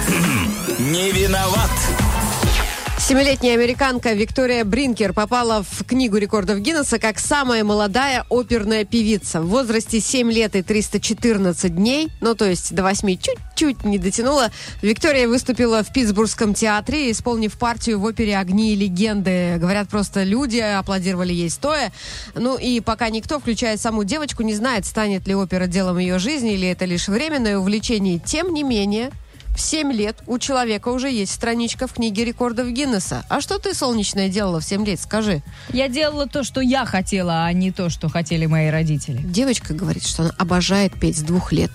Не 0.79 1.11
виноват. 1.11 1.69
Семилетняя 3.09 3.55
американка 3.55 4.13
Виктория 4.13 4.63
Бринкер 4.63 5.13
попала 5.13 5.63
в 5.63 5.83
книгу 5.83 6.17
рекордов 6.17 6.59
Гиннесса 6.59 6.99
как 6.99 7.17
самая 7.17 7.63
молодая 7.63 8.23
оперная 8.29 8.85
певица. 8.85 9.41
В 9.41 9.47
возрасте 9.47 9.99
7 9.99 10.31
лет 10.31 10.55
и 10.55 10.61
314 10.61 11.75
дней, 11.75 12.09
ну 12.21 12.35
то 12.35 12.45
есть 12.45 12.71
до 12.75 12.83
8 12.83 13.17
чуть-чуть 13.17 13.83
не 13.83 13.97
дотянула, 13.97 14.51
Виктория 14.83 15.27
выступила 15.27 15.83
в 15.83 15.91
Питтсбургском 15.91 16.53
театре, 16.53 17.09
исполнив 17.09 17.57
партию 17.57 17.99
в 17.99 18.03
опере 18.03 18.37
«Огни 18.37 18.73
и 18.73 18.75
легенды». 18.75 19.55
Говорят, 19.57 19.89
просто 19.89 20.21
люди 20.21 20.59
аплодировали 20.59 21.33
ей 21.33 21.49
стоя. 21.49 21.91
Ну 22.35 22.59
и 22.59 22.79
пока 22.79 23.09
никто, 23.09 23.39
включая 23.39 23.77
саму 23.77 24.03
девочку, 24.03 24.43
не 24.43 24.53
знает, 24.53 24.85
станет 24.85 25.27
ли 25.27 25.33
опера 25.33 25.65
делом 25.65 25.97
ее 25.97 26.19
жизни 26.19 26.53
или 26.53 26.67
это 26.67 26.85
лишь 26.85 27.07
временное 27.07 27.57
увлечение. 27.57 28.19
Тем 28.19 28.53
не 28.53 28.61
менее, 28.61 29.09
в 29.55 29.61
7 29.61 29.91
лет 29.91 30.17
у 30.25 30.39
человека 30.39 30.89
уже 30.89 31.09
есть 31.11 31.33
страничка 31.33 31.87
в 31.87 31.93
книге 31.93 32.25
рекордов 32.25 32.67
Гиннесса. 32.67 33.25
А 33.29 33.41
что 33.41 33.59
ты, 33.59 33.73
солнечная, 33.73 34.29
делала 34.29 34.59
в 34.59 34.63
7 34.63 34.85
лет? 34.85 34.99
Скажи. 34.99 35.41
Я 35.73 35.87
делала 35.87 36.27
то, 36.27 36.43
что 36.43 36.61
я 36.61 36.85
хотела, 36.85 37.45
а 37.45 37.53
не 37.53 37.71
то, 37.71 37.89
что 37.89 38.09
хотели 38.09 38.45
мои 38.45 38.69
родители. 38.69 39.21
Девочка 39.23 39.73
говорит, 39.73 40.05
что 40.05 40.23
она 40.23 40.33
обожает 40.37 40.99
петь 40.99 41.17
с 41.17 41.21
двух 41.21 41.51
лет. 41.51 41.71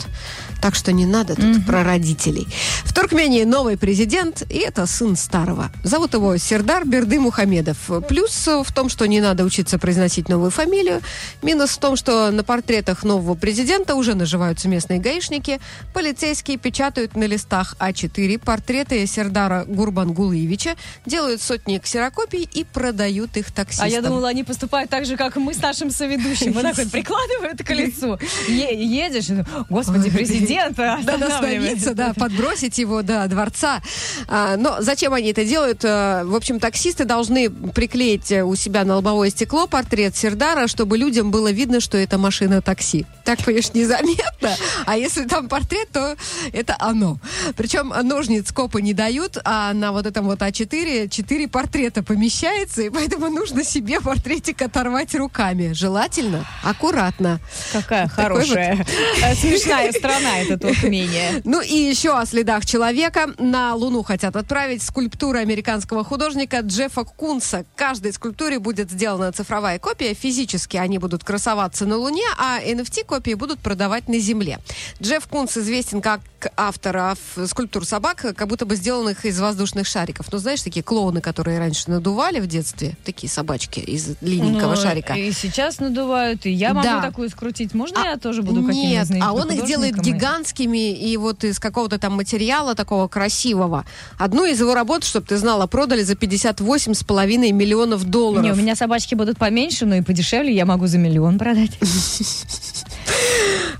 Так 0.62 0.74
что 0.74 0.92
не 0.92 1.04
надо 1.04 1.34
тут 1.34 1.66
про 1.66 1.84
родителей. 1.84 2.48
В 2.84 2.94
Туркмении 2.94 3.44
новый 3.44 3.76
президент, 3.76 4.42
и 4.50 4.58
это 4.58 4.86
сын 4.86 5.14
старого. 5.14 5.70
Зовут 5.82 6.14
его 6.14 6.36
Сердар 6.38 6.86
Берды 6.86 7.20
Мухамедов. 7.20 7.76
Плюс 8.08 8.46
в 8.46 8.72
том, 8.72 8.88
что 8.88 9.06
не 9.06 9.20
надо 9.20 9.44
учиться 9.44 9.78
произносить 9.78 10.28
новую 10.28 10.50
фамилию. 10.50 11.00
Минус 11.42 11.70
в 11.70 11.78
том, 11.78 11.96
что 11.96 12.30
на 12.30 12.44
портретах 12.44 13.04
нового 13.04 13.34
президента 13.34 13.94
уже 13.94 14.14
наживаются 14.14 14.68
местные 14.68 15.00
гаишники. 15.00 15.60
Полицейские 15.92 16.56
печатают 16.56 17.14
на 17.14 17.24
листах 17.24 17.63
А4 17.78 18.38
портреты 18.38 19.06
Сердара 19.06 19.64
Гурбангулыевича, 19.66 20.76
делают 21.06 21.40
сотни 21.42 21.78
ксерокопий 21.78 22.48
и 22.52 22.64
продают 22.64 23.36
их 23.36 23.52
таксистам. 23.52 23.86
А 23.86 23.88
я 23.88 24.02
думала, 24.02 24.28
они 24.28 24.44
поступают 24.44 24.90
так 24.90 25.06
же, 25.06 25.16
как 25.16 25.36
мы 25.36 25.54
с 25.54 25.58
нашим 25.58 25.90
соведущим. 25.90 26.52
Вот 26.52 26.62
так 26.62 26.76
вот 26.76 26.90
прикладывают 26.90 27.62
к 27.62 27.70
лицу. 27.70 28.18
Едешь, 28.48 29.28
господи, 29.70 30.10
президент 30.10 30.78
остановиться, 30.78 31.94
да, 31.94 32.12
подбросить 32.14 32.78
его 32.78 33.02
до 33.02 33.26
дворца. 33.28 33.80
А, 34.28 34.56
но 34.56 34.76
зачем 34.80 35.14
они 35.14 35.30
это 35.30 35.44
делают? 35.44 35.84
А, 35.84 36.24
В 36.24 36.34
общем, 36.34 36.60
таксисты 36.60 37.04
должны 37.04 37.50
приклеить 37.50 38.30
э, 38.32 38.42
у 38.42 38.54
себя 38.54 38.84
на 38.84 38.96
лобовое 38.96 39.30
стекло 39.30 39.66
портрет 39.66 40.16
Сердара, 40.16 40.66
чтобы 40.66 40.98
людям 40.98 41.30
было 41.30 41.50
видно, 41.50 41.80
что 41.80 41.98
это 41.98 42.18
машина 42.18 42.60
такси. 42.62 43.06
Так, 43.24 43.42
понимаешь, 43.44 43.72
незаметно. 43.72 44.54
А 44.86 44.96
если 44.96 45.24
там 45.24 45.48
портрет, 45.48 45.88
то 45.92 46.16
это 46.52 46.76
оно. 46.78 47.18
Причем 47.56 47.92
ножниц 48.02 48.52
копы 48.52 48.82
не 48.82 48.92
дают, 48.94 49.38
а 49.44 49.72
на 49.72 49.92
вот 49.92 50.06
этом 50.06 50.26
вот 50.26 50.40
А4 50.40 51.08
четыре 51.08 51.48
портрета 51.48 52.02
помещается, 52.02 52.82
и 52.82 52.90
поэтому 52.90 53.28
нужно 53.28 53.64
себе 53.64 54.00
портретик 54.00 54.62
оторвать 54.62 55.14
руками. 55.14 55.72
Желательно 55.72 56.44
аккуратно. 56.62 57.40
Какая 57.72 58.08
Такой 58.08 58.24
вот. 58.24 58.48
хорошая, 58.48 58.86
э, 59.22 59.34
смешная 59.34 59.92
страна 59.92 60.38
это 60.40 60.58
Туркмения. 60.58 61.42
Ну 61.44 61.60
и 61.60 61.74
еще 61.74 62.18
о 62.18 62.26
следах 62.26 62.66
человека. 62.66 63.32
На 63.38 63.74
Луну 63.74 64.02
хотят 64.02 64.36
отправить 64.36 64.82
скульптуры 64.82 65.38
американского 65.40 66.04
художника 66.04 66.60
Джеффа 66.60 67.04
Кунса. 67.04 67.64
Каждой 67.76 68.12
скульптуре 68.12 68.58
будет 68.58 68.90
сделана 68.90 69.32
цифровая 69.32 69.78
копия. 69.78 70.14
Физически 70.14 70.76
они 70.76 70.98
будут 70.98 71.24
красоваться 71.24 71.86
на 71.86 71.96
Луне, 71.96 72.24
а 72.38 72.60
NFT-копии 72.60 73.34
будут 73.34 73.58
продавать 73.60 74.08
на 74.08 74.18
Земле. 74.18 74.58
Джефф 75.02 75.26
Кунс 75.28 75.56
известен 75.56 76.00
как 76.00 76.20
автор 76.56 76.96
ф- 76.96 77.18
скульптур 77.46 77.84
собак, 77.86 78.24
как 78.36 78.48
будто 78.48 78.66
бы 78.66 78.76
сделанных 78.76 79.24
из 79.24 79.38
воздушных 79.40 79.86
шариков. 79.86 80.26
Ну, 80.32 80.38
знаешь, 80.38 80.62
такие 80.62 80.82
клоуны, 80.82 81.20
которые 81.20 81.58
раньше 81.58 81.90
надували 81.90 82.40
в 82.40 82.46
детстве. 82.46 82.96
Такие 83.04 83.30
собачки 83.30 83.80
из 83.80 84.16
длинненького 84.20 84.74
Ну, 84.74 84.80
шарика. 84.80 85.14
И 85.14 85.32
сейчас 85.32 85.80
надувают, 85.80 86.46
и 86.46 86.50
я 86.50 86.74
могу 86.74 86.86
Да. 86.86 87.00
такую 87.02 87.28
скрутить. 87.30 87.74
Можно 87.74 88.02
А, 88.02 88.06
я 88.10 88.16
тоже 88.16 88.42
буду 88.42 88.62
каким-нибудь 88.64 89.10
Нет, 89.10 89.22
а 89.22 89.32
он 89.32 89.50
их 89.50 89.66
делает 89.66 89.96
гигантскими 90.00 90.92
и 90.92 91.16
вот 91.16 91.44
из 91.44 91.58
какого-то 91.58 91.98
там 91.98 92.14
материала 92.14 92.74
такого 92.74 93.08
красивого. 93.08 93.84
Одну 94.18 94.44
из 94.44 94.60
его 94.60 94.74
работ, 94.74 95.04
чтобы 95.04 95.26
ты 95.26 95.36
знала, 95.36 95.66
продали 95.66 96.02
за 96.02 96.14
58,5 96.14 97.52
миллионов 97.52 98.04
долларов. 98.04 98.44
Не, 98.44 98.52
у 98.52 98.56
меня 98.56 98.76
собачки 98.76 99.14
будут 99.14 99.38
поменьше, 99.38 99.86
но 99.86 99.96
и 99.96 100.00
подешевле 100.02 100.54
я 100.54 100.66
могу 100.66 100.86
за 100.86 100.98
миллион 100.98 101.38
продать. 101.38 101.72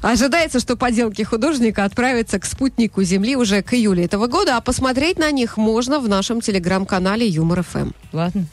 Ожидается, 0.02 0.60
что 0.60 0.76
поделки 0.76 1.22
художника 1.22 1.84
отправятся 1.84 2.38
к 2.38 2.44
спутнику 2.44 3.02
Земли 3.02 3.36
уже 3.36 3.62
к 3.62 3.72
июлю 3.72 4.04
этого 4.04 4.26
года, 4.26 4.56
а 4.58 4.60
посмотреть 4.60 5.18
на 5.18 5.30
них 5.30 5.56
можно 5.56 5.98
в 5.98 6.08
нашем 6.08 6.42
телеграм-канале 6.42 7.26
Юмор 7.26 7.62
ФМ. 7.62 7.90
Ладно. 8.12 8.44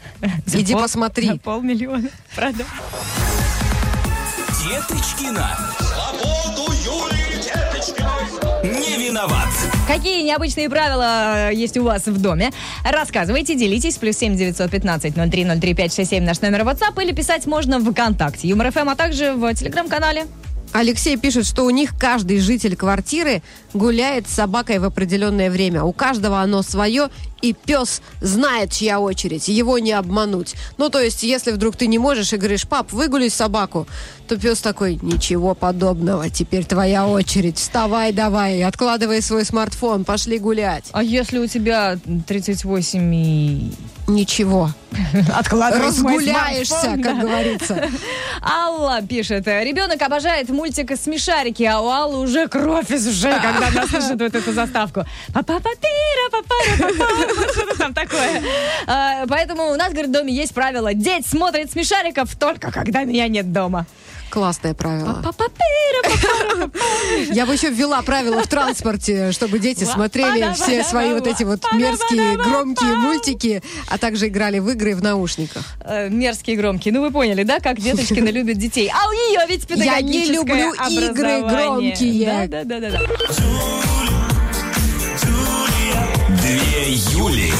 За 0.45 0.60
Иди 0.62 0.73
пол- 0.73 0.84
посмотри. 0.84 1.27
За 1.27 1.38
полмиллиона 1.38 2.10
продам. 2.36 2.67
Деточкина. 4.63 5.49
Свободу 5.79 6.71
Юлии 6.86 7.41
Деточкиной! 7.43 8.63
Не 8.63 9.07
виноват. 9.10 9.49
Какие 9.88 10.21
необычные 10.21 10.69
правила 10.69 11.49
э, 11.49 11.53
есть 11.55 11.77
у 11.77 11.84
вас 11.84 12.05
в 12.05 12.21
доме? 12.21 12.51
Рассказывайте, 12.89 13.55
делитесь. 13.55 13.97
Плюс 13.97 14.17
семь 14.17 14.38
девятьсот 14.38 14.71
пятнадцать 14.71 15.17
ноль 15.17 15.29
три 15.29 15.43
ноль 15.43 15.60
три 15.60 15.73
пять 15.73 15.93
шесть 15.93 16.12
семь 16.12 16.23
наш 16.23 16.41
номер 16.41 16.62
WhatsApp 16.62 17.01
или 17.03 17.12
писать 17.12 17.45
можно 17.47 17.79
в 17.79 17.91
ВКонтакте 17.91 18.47
Юмор 18.47 18.71
ФМ, 18.71 18.89
а 18.89 18.95
также 18.95 19.34
в 19.34 19.53
Телеграм-канале. 19.53 20.27
Алексей 20.73 21.17
пишет, 21.17 21.45
что 21.45 21.65
у 21.65 21.69
них 21.69 21.91
каждый 21.99 22.39
житель 22.39 22.75
квартиры 22.75 23.41
гуляет 23.73 24.29
с 24.29 24.34
собакой 24.34 24.79
в 24.79 24.86
определенное 24.86 25.49
время. 25.49 25.84
У 25.84 25.91
каждого 25.91 26.39
оно 26.39 26.62
свое, 26.62 27.10
и 27.41 27.54
пес 27.54 28.01
знает, 28.21 28.71
чья 28.71 28.99
очередь. 28.99 29.47
Его 29.47 29.80
не 29.80 29.91
обмануть. 29.91 30.56
Ну, 30.77 30.89
то 30.89 30.99
есть, 30.99 31.23
если 31.23 31.51
вдруг 31.51 31.75
ты 31.75 31.88
не 31.88 31.97
можешь 31.97 32.34
и 32.34 32.38
говоришь, 32.38 32.67
пап, 32.67 32.91
выгуляй 32.91 33.30
собаку, 33.30 33.88
то 34.27 34.38
пес 34.38 34.62
такой, 34.62 34.99
ничего 35.01 35.56
подобного, 35.56 36.30
теперь 36.30 36.65
твоя 36.65 37.08
очередь. 37.08 37.58
Вставай 37.58 38.13
давай, 38.13 38.63
откладывай 38.63 39.21
свой 39.21 39.43
смартфон, 39.45 40.06
пошли 40.06 40.39
гулять. 40.39 40.86
А 40.91 41.04
если 41.04 41.39
у 41.39 41.47
тебя 41.47 41.97
38 42.27 43.15
и... 43.15 43.71
Ничего. 44.08 44.71
Откладывай 45.38 45.88
Разгуляешься, 45.88 46.97
как 47.01 47.01
да. 47.01 47.13
говорится. 47.13 47.89
Алла 48.41 49.01
пишет, 49.01 49.47
ребенок 49.47 50.01
обожает 50.01 50.49
мультик 50.49 50.97
«Смешарики», 50.99 51.63
а 51.63 51.80
у 51.80 51.89
Аллы 51.89 52.19
уже 52.19 52.47
кровь 52.47 52.91
из 52.91 53.08
ушей, 53.08 53.34
когда 53.41 53.67
она 53.67 53.88
слышит 53.88 54.19
вот 54.19 54.36
эту 54.36 54.51
заставку. 54.51 55.06
Па-па-па-пира, 55.34 56.30
па-пара-па-па. 56.32 57.30
Что-то 57.53 57.77
там 57.77 57.93
такое. 57.93 58.41
А, 58.87 59.25
Поэтому 59.27 59.71
у 59.71 59.75
нас, 59.75 59.91
говорит, 59.91 60.09
в 60.09 60.13
доме 60.13 60.33
есть 60.33 60.53
правило. 60.53 60.93
Деть 60.93 61.27
смотрит 61.27 61.71
«Смешариков» 61.71 62.35
только 62.35 62.71
когда 62.71 63.03
меня 63.03 63.27
нет 63.27 63.51
дома. 63.51 63.85
Классное 64.31 64.73
правило. 64.73 65.21
Я 67.31 67.45
бы 67.45 67.53
еще 67.53 67.69
ввела 67.69 68.01
правила 68.01 68.41
в 68.41 68.47
транспорте, 68.47 69.33
чтобы 69.33 69.59
дети 69.59 69.83
смотрели 69.83 70.53
все 70.53 70.85
свои 70.85 71.13
вот 71.13 71.27
эти 71.27 71.43
вот 71.43 71.61
мерзкие, 71.73 72.37
громкие 72.37 72.95
мультики, 72.95 73.61
а 73.89 73.97
также 73.97 74.29
играли 74.29 74.59
в 74.59 74.69
игры 74.69 74.95
в 74.95 75.03
наушниках. 75.03 75.65
Э, 75.83 76.07
Мерзкие, 76.09 76.55
громкие. 76.55 76.93
Ну, 76.93 77.01
вы 77.01 77.11
поняли, 77.11 77.43
да, 77.43 77.59
как 77.59 77.79
деточкина 77.81 78.29
любит 78.29 78.57
детей. 78.57 78.89
А 78.89 79.09
у 79.09 79.11
нее 79.11 79.45
ведь 79.49 79.69
Я 79.69 79.99
не 79.99 80.21
педагогическое 80.21 80.33
люблю 80.33 80.73
игры 80.89 81.41
громкие. 81.41 82.47
Да, 82.47 82.63
да, 82.63 82.79
да, 82.79 82.91
да. 82.91 83.90
Юли. 86.93 87.54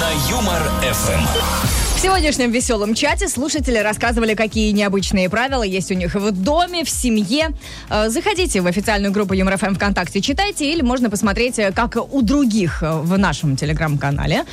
На 0.00 0.10
Юмор 0.28 0.60
ФМ. 0.82 1.77
В 1.98 2.00
сегодняшнем 2.00 2.52
веселом 2.52 2.94
чате 2.94 3.26
слушатели 3.26 3.76
рассказывали, 3.76 4.34
какие 4.34 4.70
необычные 4.70 5.28
правила 5.28 5.64
есть 5.64 5.90
у 5.90 5.94
них 5.94 6.14
в 6.14 6.30
доме, 6.30 6.84
в 6.84 6.90
семье. 6.90 7.48
Э, 7.90 8.08
Заходите 8.08 8.60
в 8.60 8.68
официальную 8.68 9.12
группу 9.12 9.34
Юмор 9.34 9.56
ФМ 9.56 9.74
ВКонтакте, 9.74 10.20
читайте, 10.20 10.72
или 10.72 10.80
можно 10.80 11.10
посмотреть, 11.10 11.58
э, 11.58 11.72
как 11.72 11.96
у 11.96 12.22
других 12.22 12.84
э, 12.84 13.00
в 13.00 13.18
нашем 13.18 13.56
телеграм-канале, 13.56 14.44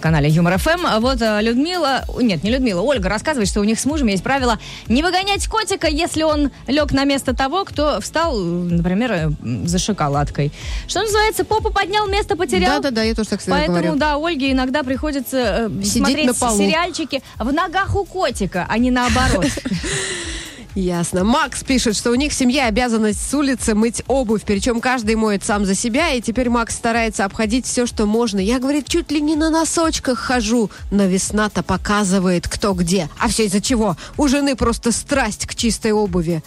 канале 0.00 0.30
Юмор 0.30 0.56
ФМ. 0.56 1.00
Вот 1.00 1.20
Людмила, 1.20 2.02
нет, 2.18 2.42
не 2.42 2.50
Людмила, 2.50 2.80
Ольга 2.80 3.10
рассказывает, 3.10 3.50
что 3.50 3.60
у 3.60 3.64
них 3.64 3.78
с 3.78 3.84
мужем 3.84 4.06
есть 4.06 4.22
правило 4.22 4.58
не 4.88 5.02
выгонять 5.02 5.46
котика, 5.48 5.88
если 5.88 6.22
он 6.22 6.50
лег 6.66 6.92
на 6.92 7.04
место 7.04 7.36
того, 7.36 7.66
кто 7.66 8.00
встал, 8.00 8.38
например, 8.38 9.32
за 9.66 9.78
шоколадкой. 9.78 10.50
Что 10.88 11.02
называется, 11.02 11.44
попу 11.44 11.70
поднял, 11.70 12.08
место 12.08 12.36
потерял. 12.38 12.80
Да-да-да, 12.80 13.02
я 13.02 13.14
тоже 13.14 13.28
так 13.28 13.40
всегда 13.40 13.56
Поэтому, 13.56 13.78
говорю. 13.80 13.96
да, 13.96 14.16
Ольге 14.16 14.52
иногда 14.52 14.82
приходится 14.82 15.70
Сидеть 15.82 15.92
смотреть 15.92 16.26
на 16.28 16.34
полу. 16.34 16.56
Сериальчики 16.86 17.22
в 17.38 17.52
ногах 17.52 17.94
у 17.94 18.04
котика, 18.04 18.66
а 18.68 18.78
не 18.78 18.90
наоборот. 18.90 19.46
Ясно. 20.74 21.24
Макс 21.24 21.64
пишет, 21.64 21.96
что 21.96 22.10
у 22.10 22.14
них 22.16 22.32
в 22.32 22.34
семье 22.34 22.64
обязанность 22.64 23.30
с 23.30 23.32
улицы 23.32 23.74
мыть 23.74 24.02
обувь, 24.08 24.42
причем 24.44 24.82
каждый 24.82 25.14
моет 25.14 25.42
сам 25.42 25.64
за 25.64 25.74
себя, 25.74 26.12
и 26.12 26.20
теперь 26.20 26.50
Макс 26.50 26.74
старается 26.74 27.24
обходить 27.24 27.64
все, 27.64 27.86
что 27.86 28.04
можно. 28.04 28.38
Я, 28.40 28.58
говорит, 28.58 28.86
чуть 28.86 29.10
ли 29.10 29.22
не 29.22 29.36
на 29.36 29.48
носочках 29.48 30.18
хожу, 30.18 30.70
но 30.90 31.06
весна-то 31.06 31.62
показывает, 31.62 32.46
кто 32.46 32.74
где. 32.74 33.08
А 33.18 33.28
все 33.28 33.46
из-за 33.46 33.62
чего? 33.62 33.96
У 34.18 34.28
жены 34.28 34.54
просто 34.54 34.92
страсть 34.92 35.46
к 35.46 35.54
чистой 35.54 35.92
обуви. 35.92 36.42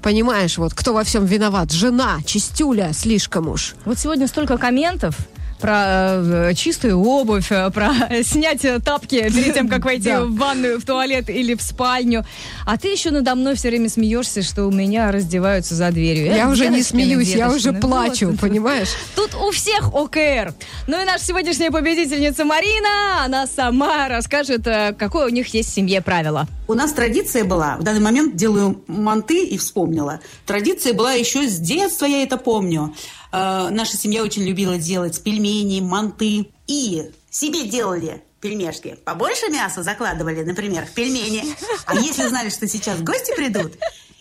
Понимаешь, 0.00 0.58
вот, 0.58 0.74
кто 0.74 0.92
во 0.92 1.02
всем 1.02 1.24
виноват? 1.24 1.72
Жена, 1.72 2.18
чистюля, 2.24 2.92
слишком 2.92 3.48
уж. 3.48 3.74
Вот 3.84 3.98
сегодня 3.98 4.28
столько 4.28 4.58
комментов 4.58 5.16
про 5.62 6.50
э, 6.50 6.54
чистую 6.54 7.00
обувь, 7.00 7.50
э, 7.52 7.70
про 7.70 7.92
снять 8.24 8.64
э, 8.64 8.80
тапки 8.80 9.30
перед 9.32 9.54
тем, 9.54 9.68
как 9.68 9.84
войти 9.84 10.10
в 10.10 10.36
ванную, 10.36 10.80
в 10.80 10.84
туалет 10.84 11.30
или 11.30 11.54
в 11.54 11.62
спальню. 11.62 12.26
А 12.66 12.76
ты 12.76 12.88
еще 12.88 13.10
надо 13.12 13.34
мной 13.36 13.54
все 13.54 13.68
время 13.68 13.88
смеешься, 13.88 14.42
что 14.42 14.64
у 14.66 14.72
меня 14.72 15.12
раздеваются 15.12 15.76
за 15.76 15.90
дверью. 15.92 16.26
Я 16.26 16.36
Это 16.36 16.48
уже 16.48 16.64
не 16.68 16.78
деточкины, 16.78 17.04
смеюсь, 17.04 17.34
я 17.34 17.48
уже 17.48 17.70
деточкины. 17.70 17.80
плачу, 17.80 18.36
понимаешь? 18.40 18.88
Тут 19.14 19.34
у 19.36 19.52
всех 19.52 19.94
ОКР. 19.94 20.52
Ну 20.88 21.00
и 21.00 21.04
наша 21.04 21.24
сегодняшняя 21.24 21.70
победительница 21.70 22.44
Марина, 22.44 23.24
она 23.24 23.46
сама 23.46 24.08
расскажет, 24.08 24.66
э, 24.66 24.94
какое 24.98 25.26
у 25.26 25.30
них 25.30 25.54
есть 25.54 25.70
в 25.70 25.74
семье 25.74 26.02
правило. 26.02 26.48
У 26.66 26.74
нас 26.74 26.92
традиция 26.92 27.44
была, 27.44 27.76
в 27.76 27.84
данный 27.84 28.00
момент 28.00 28.34
делаю 28.34 28.82
манты 28.88 29.44
и 29.44 29.58
вспомнила. 29.58 30.20
Традиция 30.44 30.92
была 30.92 31.12
еще 31.12 31.48
с 31.48 31.58
детства, 31.58 32.06
я 32.06 32.22
это 32.22 32.36
помню. 32.36 32.94
Э, 33.32 33.68
наша 33.70 33.96
семья 33.96 34.22
очень 34.22 34.44
любила 34.44 34.78
делать 34.78 35.22
пельмени, 35.22 35.80
манты. 35.80 36.50
И 36.66 37.10
себе 37.30 37.66
делали 37.66 38.22
пельмешки. 38.40 38.96
Побольше 39.04 39.48
мяса 39.48 39.82
закладывали, 39.82 40.42
например, 40.42 40.84
в 40.86 40.92
пельмени. 40.92 41.44
А 41.86 41.94
если 41.94 42.26
знали, 42.28 42.50
что 42.50 42.66
сейчас 42.68 43.00
гости 43.00 43.34
придут, 43.34 43.72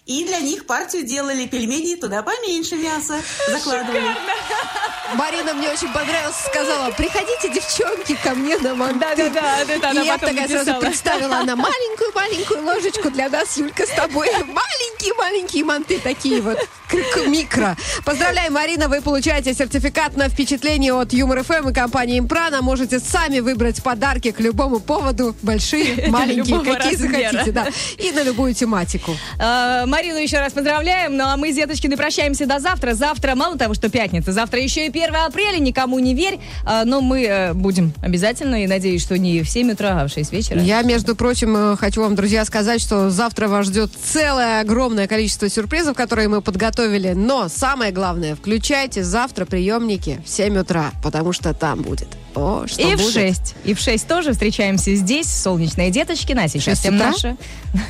и 0.05 0.25
для 0.25 0.39
них 0.39 0.65
партию 0.65 1.03
делали 1.03 1.45
пельмени, 1.45 1.95
туда 1.95 2.23
поменьше 2.23 2.75
мяса 2.75 3.21
закладывали. 3.47 4.01
Марина 5.15 5.53
мне 5.53 5.69
очень 5.69 5.91
понравилось, 5.91 6.35
сказала, 6.47 6.91
приходите, 6.91 7.49
девчонки, 7.53 8.17
ко 8.23 8.33
мне 8.33 8.57
на 8.57 8.75
манты. 8.75 8.99
Да-да-да, 8.99 9.59
это 9.61 9.89
она 9.89 10.01
И 10.01 10.05
я 10.05 10.17
такая 10.17 10.47
сразу 10.47 10.71
написала. 10.71 10.79
представила, 10.79 11.37
она 11.37 11.55
маленькую-маленькую 11.55 12.65
ложечку 12.65 13.09
для 13.09 13.29
нас, 13.29 13.57
Юлька, 13.57 13.85
с 13.85 13.89
тобой. 13.89 14.29
Маленькие-маленькие 14.31 15.65
манты 15.65 15.99
такие 15.99 16.41
вот, 16.41 16.57
микро. 17.27 17.75
Поздравляем, 18.05 18.53
Марина, 18.53 18.87
вы 18.87 19.01
получаете 19.01 19.53
сертификат 19.53 20.15
на 20.15 20.29
впечатление 20.29 20.93
от 20.93 21.13
Юмор 21.13 21.43
ФМ 21.43 21.69
и 21.69 21.73
компании 21.73 22.19
Импрана. 22.19 22.61
Можете 22.61 22.99
сами 22.99 23.39
выбрать 23.39 23.83
подарки 23.83 24.31
к 24.31 24.39
любому 24.39 24.79
поводу, 24.79 25.35
большие, 25.41 26.07
маленькие, 26.09 26.59
какие 26.63 26.95
захотите, 26.95 27.51
да. 27.51 27.67
И 27.97 28.11
на 28.11 28.23
любую 28.23 28.53
тематику. 28.53 29.15
Марину 29.91 30.19
еще 30.19 30.39
раз 30.39 30.53
поздравляем. 30.53 31.17
Ну 31.17 31.25
а 31.25 31.35
мы 31.35 31.51
с 31.51 31.55
Деточкиной 31.55 31.97
прощаемся 31.97 32.45
до 32.45 32.59
завтра. 32.59 32.93
Завтра, 32.93 33.35
мало 33.35 33.57
того, 33.57 33.73
что 33.73 33.89
пятница, 33.89 34.31
завтра 34.31 34.61
еще 34.61 34.85
и 34.85 34.89
1 34.89 35.13
апреля, 35.13 35.59
никому 35.59 35.99
не 35.99 36.15
верь. 36.15 36.39
Э, 36.65 36.83
Но 36.85 37.01
мы 37.01 37.25
э, 37.25 37.53
будем 37.53 37.91
обязательно, 38.01 38.63
и 38.63 38.67
надеюсь, 38.67 39.01
что 39.01 39.17
не 39.17 39.41
в 39.41 39.49
7 39.49 39.71
утра, 39.71 39.99
а 40.01 40.07
в 40.07 40.09
6 40.09 40.31
вечера. 40.31 40.61
Я, 40.61 40.81
между 40.83 41.13
прочим, 41.13 41.73
э, 41.73 41.75
хочу 41.75 42.03
вам, 42.03 42.15
друзья, 42.15 42.45
сказать, 42.45 42.79
что 42.79 43.09
завтра 43.09 43.49
вас 43.49 43.65
ждет 43.65 43.91
целое 43.93 44.61
огромное 44.61 45.09
количество 45.09 45.49
сюрпризов, 45.49 45.97
которые 45.97 46.29
мы 46.29 46.41
подготовили. 46.41 47.11
Но 47.11 47.49
самое 47.49 47.91
главное, 47.91 48.35
включайте 48.35 49.03
завтра 49.03 49.43
приемники 49.43 50.21
в 50.25 50.29
7 50.29 50.57
утра, 50.57 50.91
потому 51.03 51.33
что 51.33 51.53
там 51.53 51.81
будет. 51.81 52.07
О, 52.35 52.65
что 52.65 52.81
И 52.81 52.95
в 52.95 52.97
будет? 52.97 53.13
6. 53.13 53.55
И 53.65 53.73
в 53.73 53.79
6 53.79 54.07
тоже 54.07 54.31
встречаемся 54.31 54.95
здесь, 54.95 55.27
солнечные 55.27 55.91
Деточкина. 55.91 56.43
А 56.43 56.47
сейчас 56.47 56.79
всем 56.79 56.97
наши. 56.97 57.35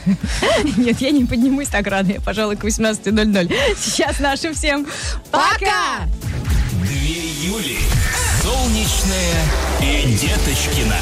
Нет, 0.78 1.00
я 1.00 1.12
не 1.12 1.26
поднимусь 1.26 1.68
так 1.68 1.86
рано, 1.88 2.12
я, 2.12 2.22
пожалуй, 2.22 2.56
к 2.56 2.64
18.00. 2.64 3.54
Сейчас 3.78 4.20
нашим 4.20 4.54
всем 4.54 4.88
Пока! 5.32 6.08
Две 6.82 7.30
Юли. 7.44 7.78
Солнечная 8.42 9.44
и 9.82 10.14
Деточкина. 10.14 10.98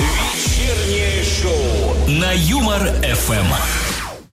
Вечернее 0.00 1.24
шоу 1.24 2.08
на 2.08 2.32
Юмор 2.32 2.82
ФМ. 3.02 3.83